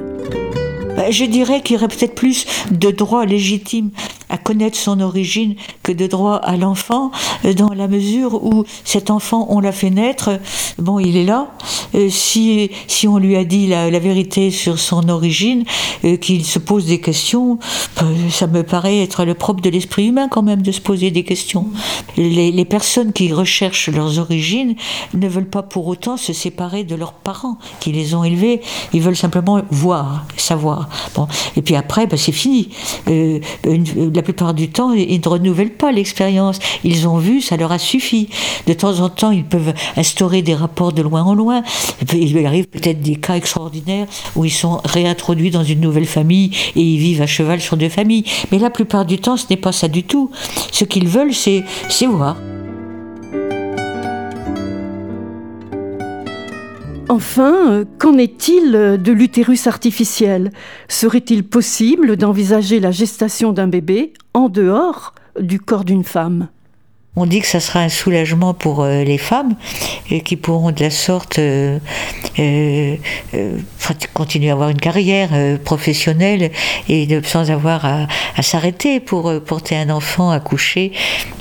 [1.03, 3.89] Bah, je dirais qu'il y aurait peut-être plus de droit légitime
[4.29, 7.11] à connaître son origine que de droit à l'enfant,
[7.45, 10.39] euh, dans la mesure où cet enfant, on l'a fait naître,
[10.79, 11.51] bon, il est là.
[11.93, 15.65] Euh, si, si on lui a dit la, vérité sur son origine,
[16.03, 17.59] euh, qu'il se pose des questions,
[18.31, 21.23] ça me paraît être le propre de l'esprit humain quand même de se poser des
[21.23, 21.67] questions.
[22.17, 24.75] Les, les personnes qui recherchent leurs origines
[25.13, 28.61] ne veulent pas pour autant se séparer de leurs parents qui les ont élevés.
[28.93, 30.89] Ils veulent simplement voir, savoir.
[31.57, 32.69] Et puis après, ben, c'est fini.
[33.09, 33.39] Euh,
[34.13, 36.59] la plupart du temps, ils ne renouvellent pas l'expérience.
[36.83, 38.29] Ils ont vu, ça leur a suffi.
[38.67, 41.63] De temps en temps, ils peuvent instaurer des rapports de loin en loin.
[42.13, 46.81] Il arrive peut-être des cas extraordinaires où ils sont réintroduits dans une nouvelle famille et
[46.81, 48.25] ils vivent à cheval sur deux familles.
[48.51, 50.31] Mais la plupart du temps, ce n'est pas ça du tout.
[50.71, 51.63] Ce qu'ils veulent, c'est
[52.07, 52.52] voir.
[57.09, 60.51] Enfin, euh, qu'en est-il euh, de l'utérus artificiel?
[60.87, 66.47] Serait-il possible d'envisager la gestation d'un bébé en dehors du corps d'une femme?
[67.15, 69.55] On dit que ça sera un soulagement pour euh, les femmes
[70.09, 71.77] et qui pourront de la sorte euh,
[72.39, 72.97] euh,
[74.15, 75.29] continuer à avoir une carrière
[75.63, 76.51] professionnelle
[76.89, 78.07] et sans avoir à,
[78.41, 80.91] s'arrêter pour porter un enfant à coucher.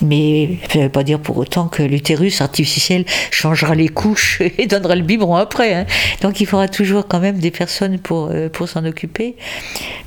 [0.02, 4.66] Mais ça ne veut pas dire pour autant que l'utérus artificiel changera les couches et
[4.66, 5.72] donnera le biberon après.
[5.72, 5.86] Hein.
[6.20, 8.30] Donc il faudra toujours quand même des personnes pour
[8.66, 9.36] s'en occuper.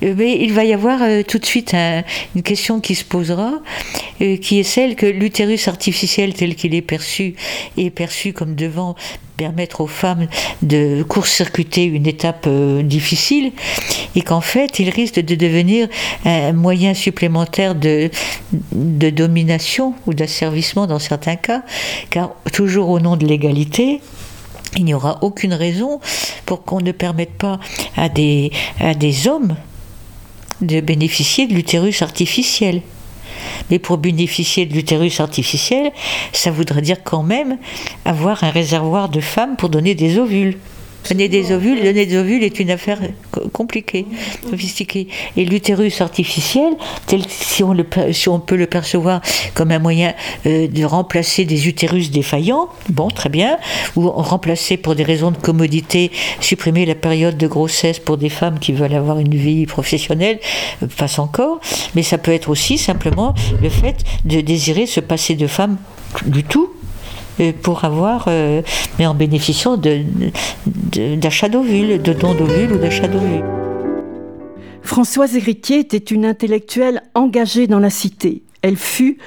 [0.02, 1.74] Mais il va y avoir tout de suite
[2.36, 3.54] une question qui se posera,
[4.20, 7.36] qui est celle que l'utérus artificiel tel qu'il est perçu
[7.78, 8.96] est perçu comme devant
[9.38, 10.28] permettre aux femmes
[10.62, 13.52] de court-circuiter une étape euh, difficile
[14.16, 15.88] et qu'en fait il risque de devenir
[16.24, 18.10] un moyen supplémentaire de,
[18.72, 21.64] domination ou d'asservissement dans certains cas,
[22.10, 24.02] car toujours au nom de l'égalité,
[24.78, 26.00] il n'y aura aucune raison
[26.46, 27.60] pour qu'on ne permette pas
[27.96, 28.52] à des
[29.28, 29.56] hommes
[30.62, 32.82] de bénéficier de l'utérus artificiel.
[33.70, 35.92] Mais pour bénéficier de l'utérus artificiel,
[36.34, 37.58] ça voudrait dire quand même
[38.06, 40.58] avoir un réservoir de femmes pour donner des ovules.
[41.10, 43.00] Donner des ovules, donner des ovules est une affaire
[43.54, 44.06] compliquée,
[44.50, 45.08] sophistiquée.
[45.38, 46.74] Et l'utérus artificiel,
[47.06, 49.22] tel si on, le, si on peut le percevoir
[49.54, 50.14] comme un moyen
[50.46, 53.58] euh, de remplacer des utérus défaillants, bon, très bien,
[53.96, 58.60] ou remplacer pour des raisons de commodité, supprimer la période de grossesse pour des femmes
[58.60, 60.40] qui veulent avoir une vie professionnelle,
[60.84, 61.60] euh, passe encore.
[61.96, 65.78] Mais ça peut être aussi simplement le fait de désirer se passer de femme
[66.26, 66.72] du tout
[67.62, 68.30] pour avoir,
[69.00, 73.44] mais en bénéficiant d'achat d'ovules, de dons d'ovules ou d'achat d'ovules.
[74.82, 78.44] Françoise Héritier était une intellectuelle engagée dans la cité.
[78.62, 79.18] Elle fut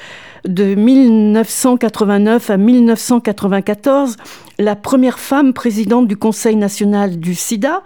[0.47, 4.16] de 1989 à 1994
[4.59, 7.83] la première femme présidente du Conseil national du sida,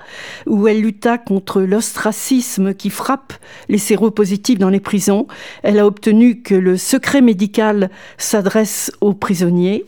[0.47, 3.35] où elle lutta contre l'ostracisme qui frappe
[3.69, 5.27] les séropositifs dans les prisons.
[5.63, 9.85] Elle a obtenu que le secret médical s'adresse aux prisonniers.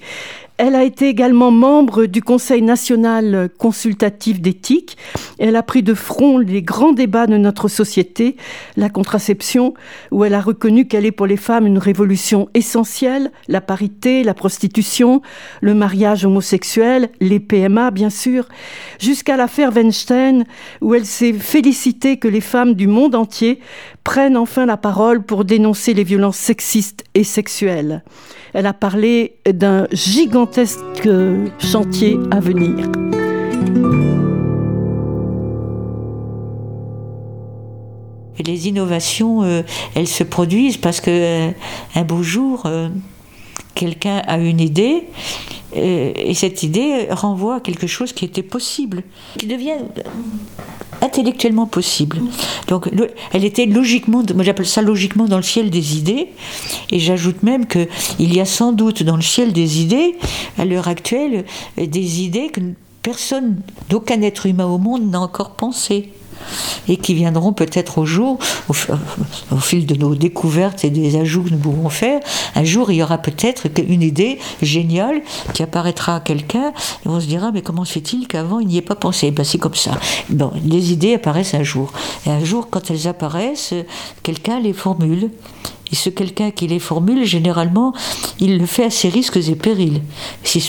[0.56, 4.96] Elle a été également membre du Conseil national consultatif d'éthique.
[5.40, 8.36] Elle a pris de front les grands débats de notre société,
[8.76, 9.74] la contraception,
[10.12, 14.32] où elle a reconnu qu'elle est pour les femmes une révolution essentielle, la parité, la
[14.32, 15.22] prostitution,
[15.60, 18.46] le mariage homosexuel, les PMA bien sûr,
[19.00, 20.44] jusqu'à l'affaire Weinstein,
[20.80, 23.58] où elle s'est félicitée que les femmes du monde entier
[24.04, 28.04] prennent enfin la parole pour dénoncer les violences sexistes et sexuelles.
[28.52, 31.08] Elle a parlé d'un gigantesque
[31.58, 32.90] chantier à venir.
[38.44, 39.62] les innovations, euh,
[39.94, 41.50] elles se produisent parce que euh,
[41.94, 42.88] un beau jour, euh,
[43.74, 45.04] quelqu'un a une idée
[45.76, 49.02] et cette idée renvoie à quelque chose qui était possible,
[49.36, 49.78] qui devient
[51.00, 52.20] intellectuellement possible.
[52.68, 52.88] Donc
[53.32, 56.28] elle était logiquement, moi j'appelle ça logiquement dans le ciel des idées,
[56.90, 57.88] et j'ajoute même qu'il
[58.18, 60.14] y a sans doute dans le ciel des idées,
[60.58, 61.44] à l'heure actuelle,
[61.76, 62.60] des idées que
[63.02, 66.10] personne, d'aucun être humain au monde n'a encore pensé
[66.88, 68.74] et qui viendront peut-être au jour, au,
[69.58, 72.20] fil de nos découvertes et des ajouts que nous pouvons faire.
[72.54, 75.22] Un jour, il y aura peut-être une idée géniale
[75.52, 76.72] qui apparaîtra à quelqu'un
[77.04, 79.30] et on se dira mais comment se fait-il qu'avant il n'y ait pas pensé?
[79.30, 79.92] Ben, C'est comme ça.
[80.30, 81.92] Bon, les idées apparaissent un jour.
[82.26, 83.74] Et un jour, quand elles apparaissent,
[84.22, 85.30] quelqu'un les formule.
[85.94, 87.92] Et ce quelqu'un qui les formule, généralement,
[88.40, 90.02] il le fait à ses risques et périls.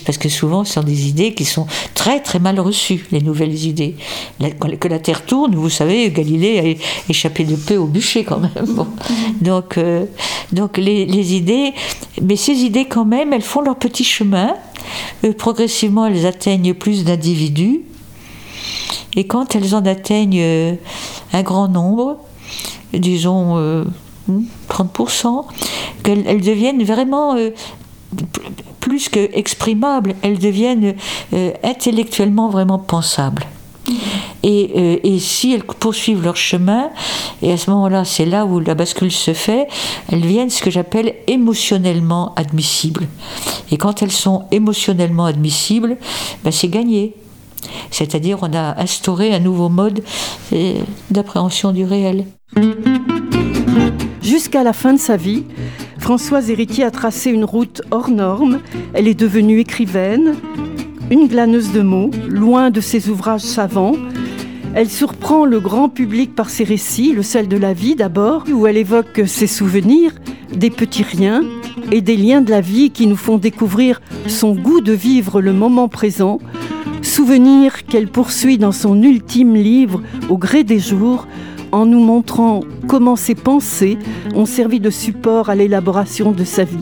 [0.05, 1.65] Parce que souvent, ce sont des idées qui sont
[1.95, 3.95] très très mal reçues, les nouvelles idées.
[4.79, 8.85] que la Terre tourne, vous savez, Galilée a échappé de peu au bûcher quand même.
[9.41, 10.05] Donc, euh,
[10.51, 11.73] donc les, idées,
[12.21, 14.53] mais ces idées quand même, elles font leur petit chemin.
[15.23, 17.81] Euh, progressivement, elles atteignent plus d'individus.
[19.15, 20.75] Et quand elles en atteignent euh,
[21.33, 22.19] un grand nombre,
[22.93, 23.85] disons
[24.69, 25.45] 30%,
[26.03, 27.51] qu'elles deviennent vraiment euh,
[28.79, 30.95] plus que exprimables, elles deviennent
[31.33, 33.45] euh, intellectuellement vraiment pensables.
[34.41, 36.89] Et, euh, et, si elles poursuivent leur chemin,
[37.41, 39.67] et à ce moment-là, c'est là où la bascule se fait,
[40.11, 43.07] elles deviennent ce que j'appelle émotionnellement admissibles.
[43.71, 45.97] Et quand elles sont émotionnellement admissibles,
[46.43, 47.15] ben c'est gagné.
[47.89, 50.03] C'est-à-dire on a instauré un nouveau mode
[51.09, 52.25] d'appréhension du réel.
[54.25, 55.43] Jusqu'à la fin de sa vie,
[55.99, 58.59] Françoise Héritier a tracé une route hors norme.
[58.95, 60.33] Elle est devenue écrivaine,
[61.11, 63.93] une glaneuse de mots, loin de ses ouvrages savants.
[64.73, 68.65] Elle surprend le grand public par ses récits, le sel de la vie d'abord, où
[68.65, 70.13] elle évoque ses souvenirs,
[70.55, 71.43] des petits riens
[71.91, 75.53] et des liens de la vie qui nous font découvrir son goût de vivre le
[75.53, 76.39] moment présent,
[77.03, 81.27] souvenirs qu'elle poursuit dans son ultime livre Au gré des jours,
[81.75, 83.99] en nous montrant comment ses pensées
[84.33, 86.79] ont servi de support à l'élaboration de sa vie.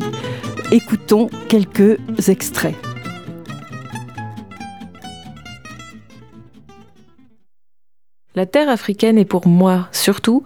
[0.72, 2.76] Écoutons quelques extraits.
[8.36, 10.44] La terre africaine est pour moi, surtout,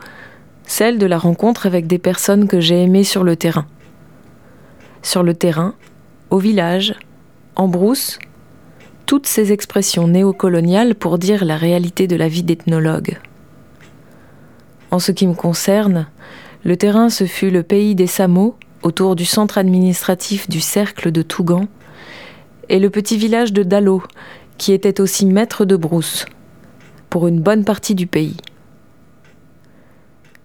[0.63, 3.65] celle de la rencontre avec des personnes que j'ai aimées sur le terrain.
[5.01, 5.75] Sur le terrain,
[6.29, 6.95] au village,
[7.57, 8.17] en brousse,
[9.07, 13.17] toutes ces expressions néocoloniales pour dire la réalité de la vie d'ethnologue.
[14.91, 16.07] En ce qui me concerne,
[16.63, 21.21] le terrain ce fut le pays des Samo, autour du centre administratif du cercle de
[21.21, 21.67] Tougan,
[22.69, 24.03] et le petit village de Dalo,
[24.57, 26.25] qui était aussi maître de brousse,
[27.09, 28.37] pour une bonne partie du pays.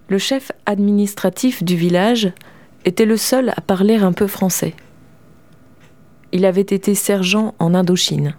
[0.09, 2.31] Le chef administratif du village
[2.85, 4.73] était le seul à parler un peu français.
[6.31, 8.35] Il avait été sergent en Indochine.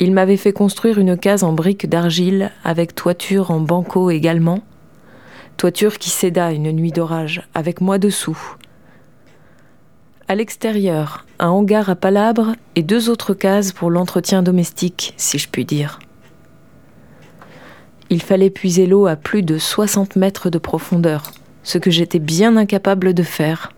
[0.00, 4.60] Il m'avait fait construire une case en briques d'argile avec toiture en banco également,
[5.60, 8.56] toiture qui céda une nuit d'orage, avec moi dessous.
[10.26, 15.50] À l'extérieur, un hangar à palabres et deux autres cases pour l'entretien domestique, si je
[15.50, 15.98] puis dire.
[18.08, 21.30] Il fallait puiser l'eau à plus de 60 mètres de profondeur,
[21.62, 23.74] ce que j'étais bien incapable de faire.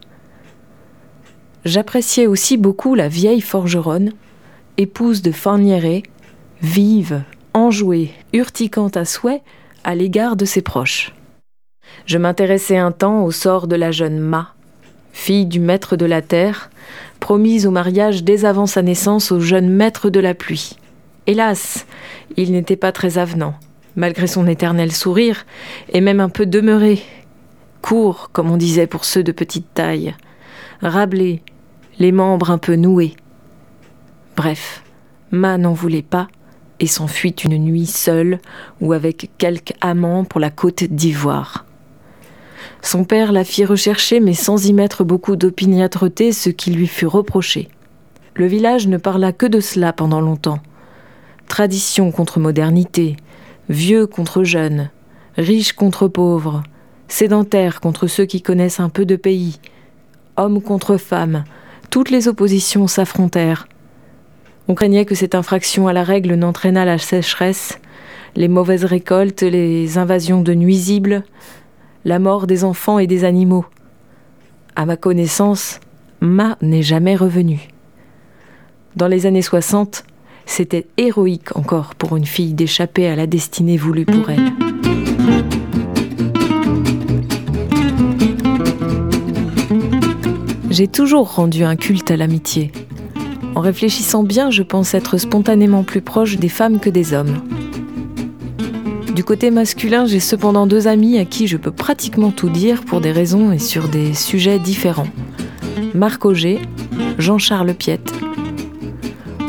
[1.65, 4.13] J'appréciais aussi beaucoup la vieille forgeronne,
[4.77, 6.05] épouse de Farnieret,
[6.61, 7.25] vive,
[7.55, 9.43] enjouée, urticante à souhait
[9.83, 11.13] à l'égard de ses proches.
[12.07, 14.55] Je m'intéressais un temps au sort de la jeune Ma,
[15.13, 16.71] fille du maître de la terre,
[17.21, 20.77] promise au mariage dès avant sa naissance au jeune maître de la pluie.
[21.27, 21.87] Hélas,
[22.37, 23.55] il n'était pas très avenant,
[23.95, 25.47] malgré son éternel sourire,
[25.93, 27.03] et même un peu demeuré,
[27.81, 30.15] court, comme on disait pour ceux de petite taille,
[30.81, 31.43] rablé,
[31.99, 33.15] les membres un peu noués.
[34.37, 34.83] Bref,
[35.31, 36.29] Ma n'en voulait pas
[36.81, 38.39] et s'enfuit une nuit seule
[38.81, 41.65] ou avec quelque amant pour la côte d'Ivoire.
[42.83, 47.07] Son père la fit rechercher, mais sans y mettre beaucoup d'opiniâtreté, ce qui lui fut
[47.07, 47.69] reproché.
[48.35, 50.61] Le village ne parla que de cela pendant longtemps.
[51.49, 53.17] Tradition contre modernité,
[53.69, 54.91] vieux contre jeunes,
[55.37, 56.63] riches contre pauvres,
[57.09, 59.61] sédentaires contre ceux qui connaissent un peu de pays,
[60.37, 61.45] hommes contre femmes,
[61.91, 63.69] toutes les oppositions s'affrontèrent.
[64.67, 67.79] On craignait que cette infraction à la règle n'entraînât la sécheresse,
[68.35, 71.25] les mauvaises récoltes, les invasions de nuisibles,
[72.05, 73.65] la mort des enfants et des animaux.
[74.75, 75.81] À ma connaissance,
[76.21, 77.69] Ma n'est jamais revenue.
[78.95, 80.05] Dans les années 60,
[80.47, 84.53] c'était héroïque encore pour une fille d'échapper à la destinée voulue pour elle.
[90.71, 92.73] J'ai toujours rendu un culte à l'amitié.
[93.55, 97.43] En réfléchissant bien, je pense être spontanément plus proche des femmes que des hommes.
[99.15, 103.03] Du côté masculin, j'ai cependant deux amis à qui je peux pratiquement tout dire pour
[103.03, 105.09] des raisons et sur des sujets différents.
[105.95, 106.61] Marc Auger,
[107.19, 108.11] Jean-Charles Piette.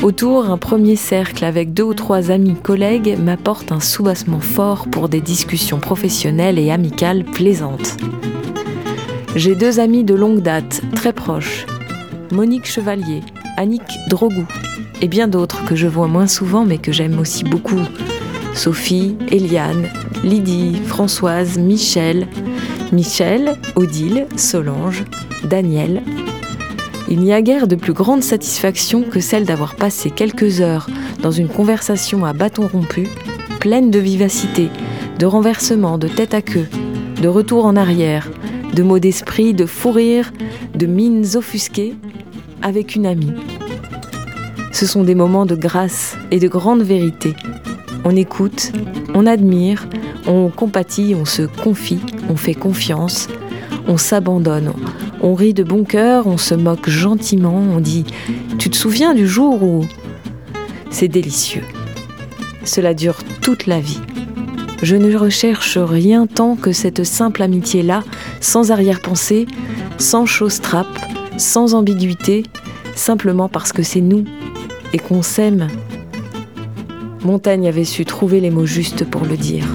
[0.01, 5.07] Autour, un premier cercle avec deux ou trois amis collègues m'apporte un soubassement fort pour
[5.07, 7.95] des discussions professionnelles et amicales plaisantes.
[9.37, 11.65] J'ai deux amis de longue date, très proches.
[12.33, 13.21] Monique Chevalier,
[13.55, 14.45] Annick Drogou
[15.01, 17.79] et bien d'autres que je vois moins souvent mais que j'aime aussi beaucoup.
[18.53, 19.89] Sophie, Eliane,
[20.23, 22.27] Lydie, Françoise, Michel,
[22.91, 25.03] Michel, Odile, Solange,
[25.43, 26.03] Daniel.
[27.09, 30.87] Il n'y a guère de plus grande satisfaction que celle d'avoir passé quelques heures
[31.21, 33.07] dans une conversation à bâton rompu,
[33.59, 34.69] pleine de vivacité,
[35.19, 36.67] de renversement, de tête à queue,
[37.21, 38.29] de retour en arrière,
[38.73, 40.31] de mots d'esprit, de fou rire,
[40.75, 41.95] de mines offusquées,
[42.61, 43.33] avec une amie.
[44.71, 47.35] Ce sont des moments de grâce et de grande vérité.
[48.05, 48.71] On écoute,
[49.13, 49.87] on admire,
[50.27, 53.27] on compatit, on se confie, on fait confiance,
[53.87, 54.73] on s'abandonne,
[55.21, 58.05] on rit de bon cœur, on se moque gentiment, on dit⁇
[58.57, 59.83] Tu te souviens du jour où⁇
[60.89, 61.63] C'est délicieux.
[62.65, 64.01] Cela dure toute la vie.
[64.81, 68.03] Je ne recherche rien tant que cette simple amitié-là,
[68.41, 69.47] sans arrière-pensée,
[69.97, 70.99] sans chose trappe,
[71.37, 72.43] sans ambiguïté,
[72.95, 74.25] simplement parce que c'est nous
[74.91, 75.67] et qu'on s'aime.
[77.23, 79.65] Montaigne avait su trouver les mots justes pour le dire.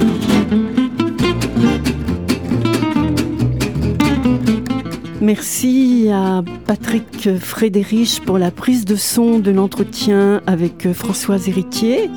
[5.20, 12.10] Merci à Patrick Frédérich pour la prise de son de l'entretien avec Françoise Héritier.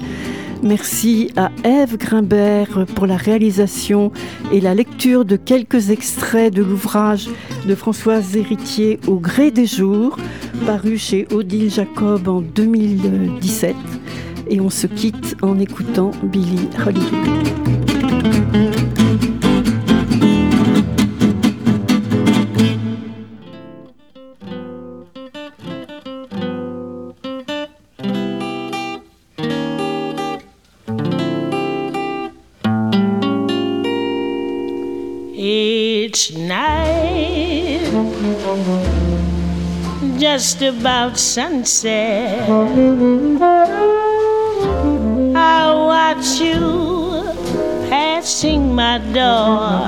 [0.63, 4.11] Merci à Ève Grimbert pour la réalisation
[4.51, 7.29] et la lecture de quelques extraits de l'ouvrage
[7.67, 10.17] de Françoise Héritier Au gré des jours,
[10.65, 13.75] paru chez Odile Jacob en 2017.
[14.53, 17.51] Et on se quitte en écoutant Billy Holiday.
[40.41, 42.47] just about sunset.
[46.21, 47.25] Watch you
[47.89, 49.81] passing my door.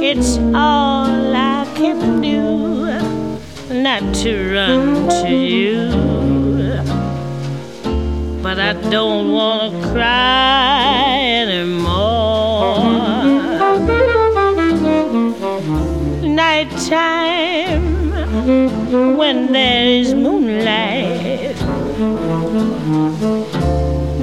[0.00, 2.40] It's all I can do
[3.70, 5.90] not to run to you.
[8.42, 12.78] But I don't want to cry anymore.
[16.22, 17.84] Nighttime
[19.18, 21.58] when there is moonlight.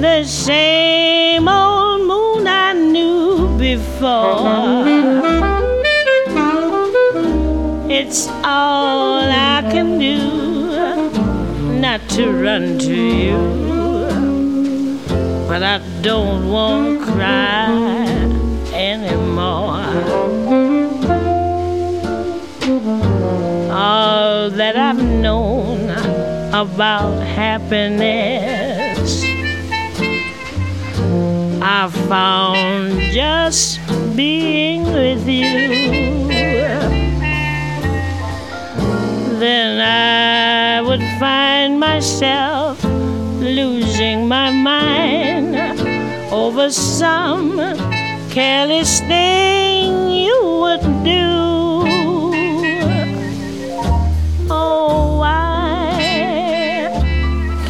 [0.00, 4.84] The same old moon I knew before.
[7.90, 11.10] It's all I can do
[11.80, 13.40] not to run to you.
[15.48, 17.70] But I don't want to cry
[18.74, 20.26] anymore.
[23.76, 25.90] all that I've known
[26.52, 28.65] about happiness.
[31.78, 33.78] I found just
[34.16, 36.26] being with you.
[39.38, 45.54] then I would find myself losing my mind
[46.32, 47.58] over some
[48.30, 51.28] careless thing you would do.
[54.48, 55.92] Oh, why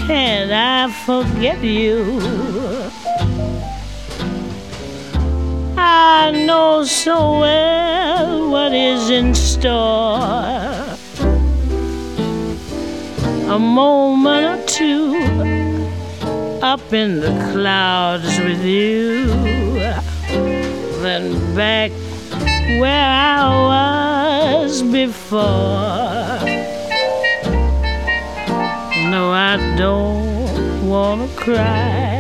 [0.07, 2.55] can't I forget you?
[5.89, 10.16] I know so well what is in store
[13.49, 15.14] a moment or two
[16.61, 19.26] up in the clouds with you,
[21.05, 21.93] then back
[22.80, 23.47] where I
[24.66, 25.41] was before.
[29.12, 32.16] No, I don't want to cry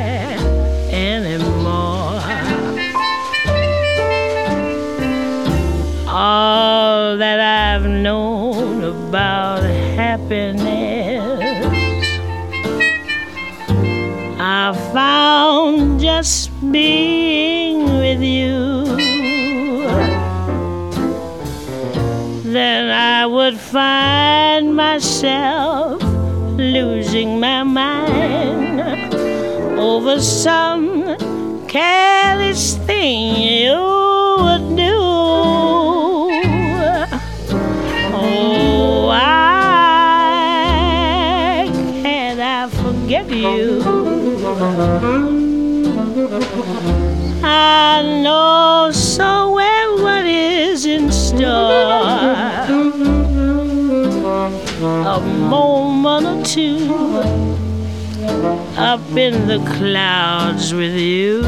[6.18, 11.28] All that I've known about happiness
[14.40, 18.86] I found just being with you.
[22.50, 26.02] Then I would find myself
[26.56, 28.80] losing my mind
[29.78, 31.18] over some
[31.68, 33.95] careless thing you
[47.68, 51.42] I know so well what is in store.
[55.14, 55.20] A
[55.54, 56.78] moment or two
[58.76, 61.42] up in the clouds with you,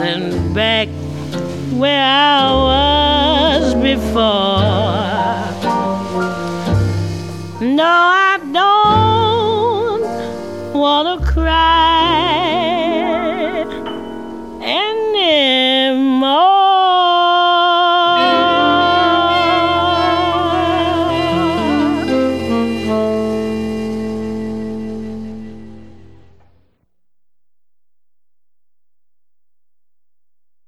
[0.00, 0.88] then back
[1.80, 4.62] where I was before.
[7.80, 10.02] No, I don't
[10.74, 12.41] wanna cry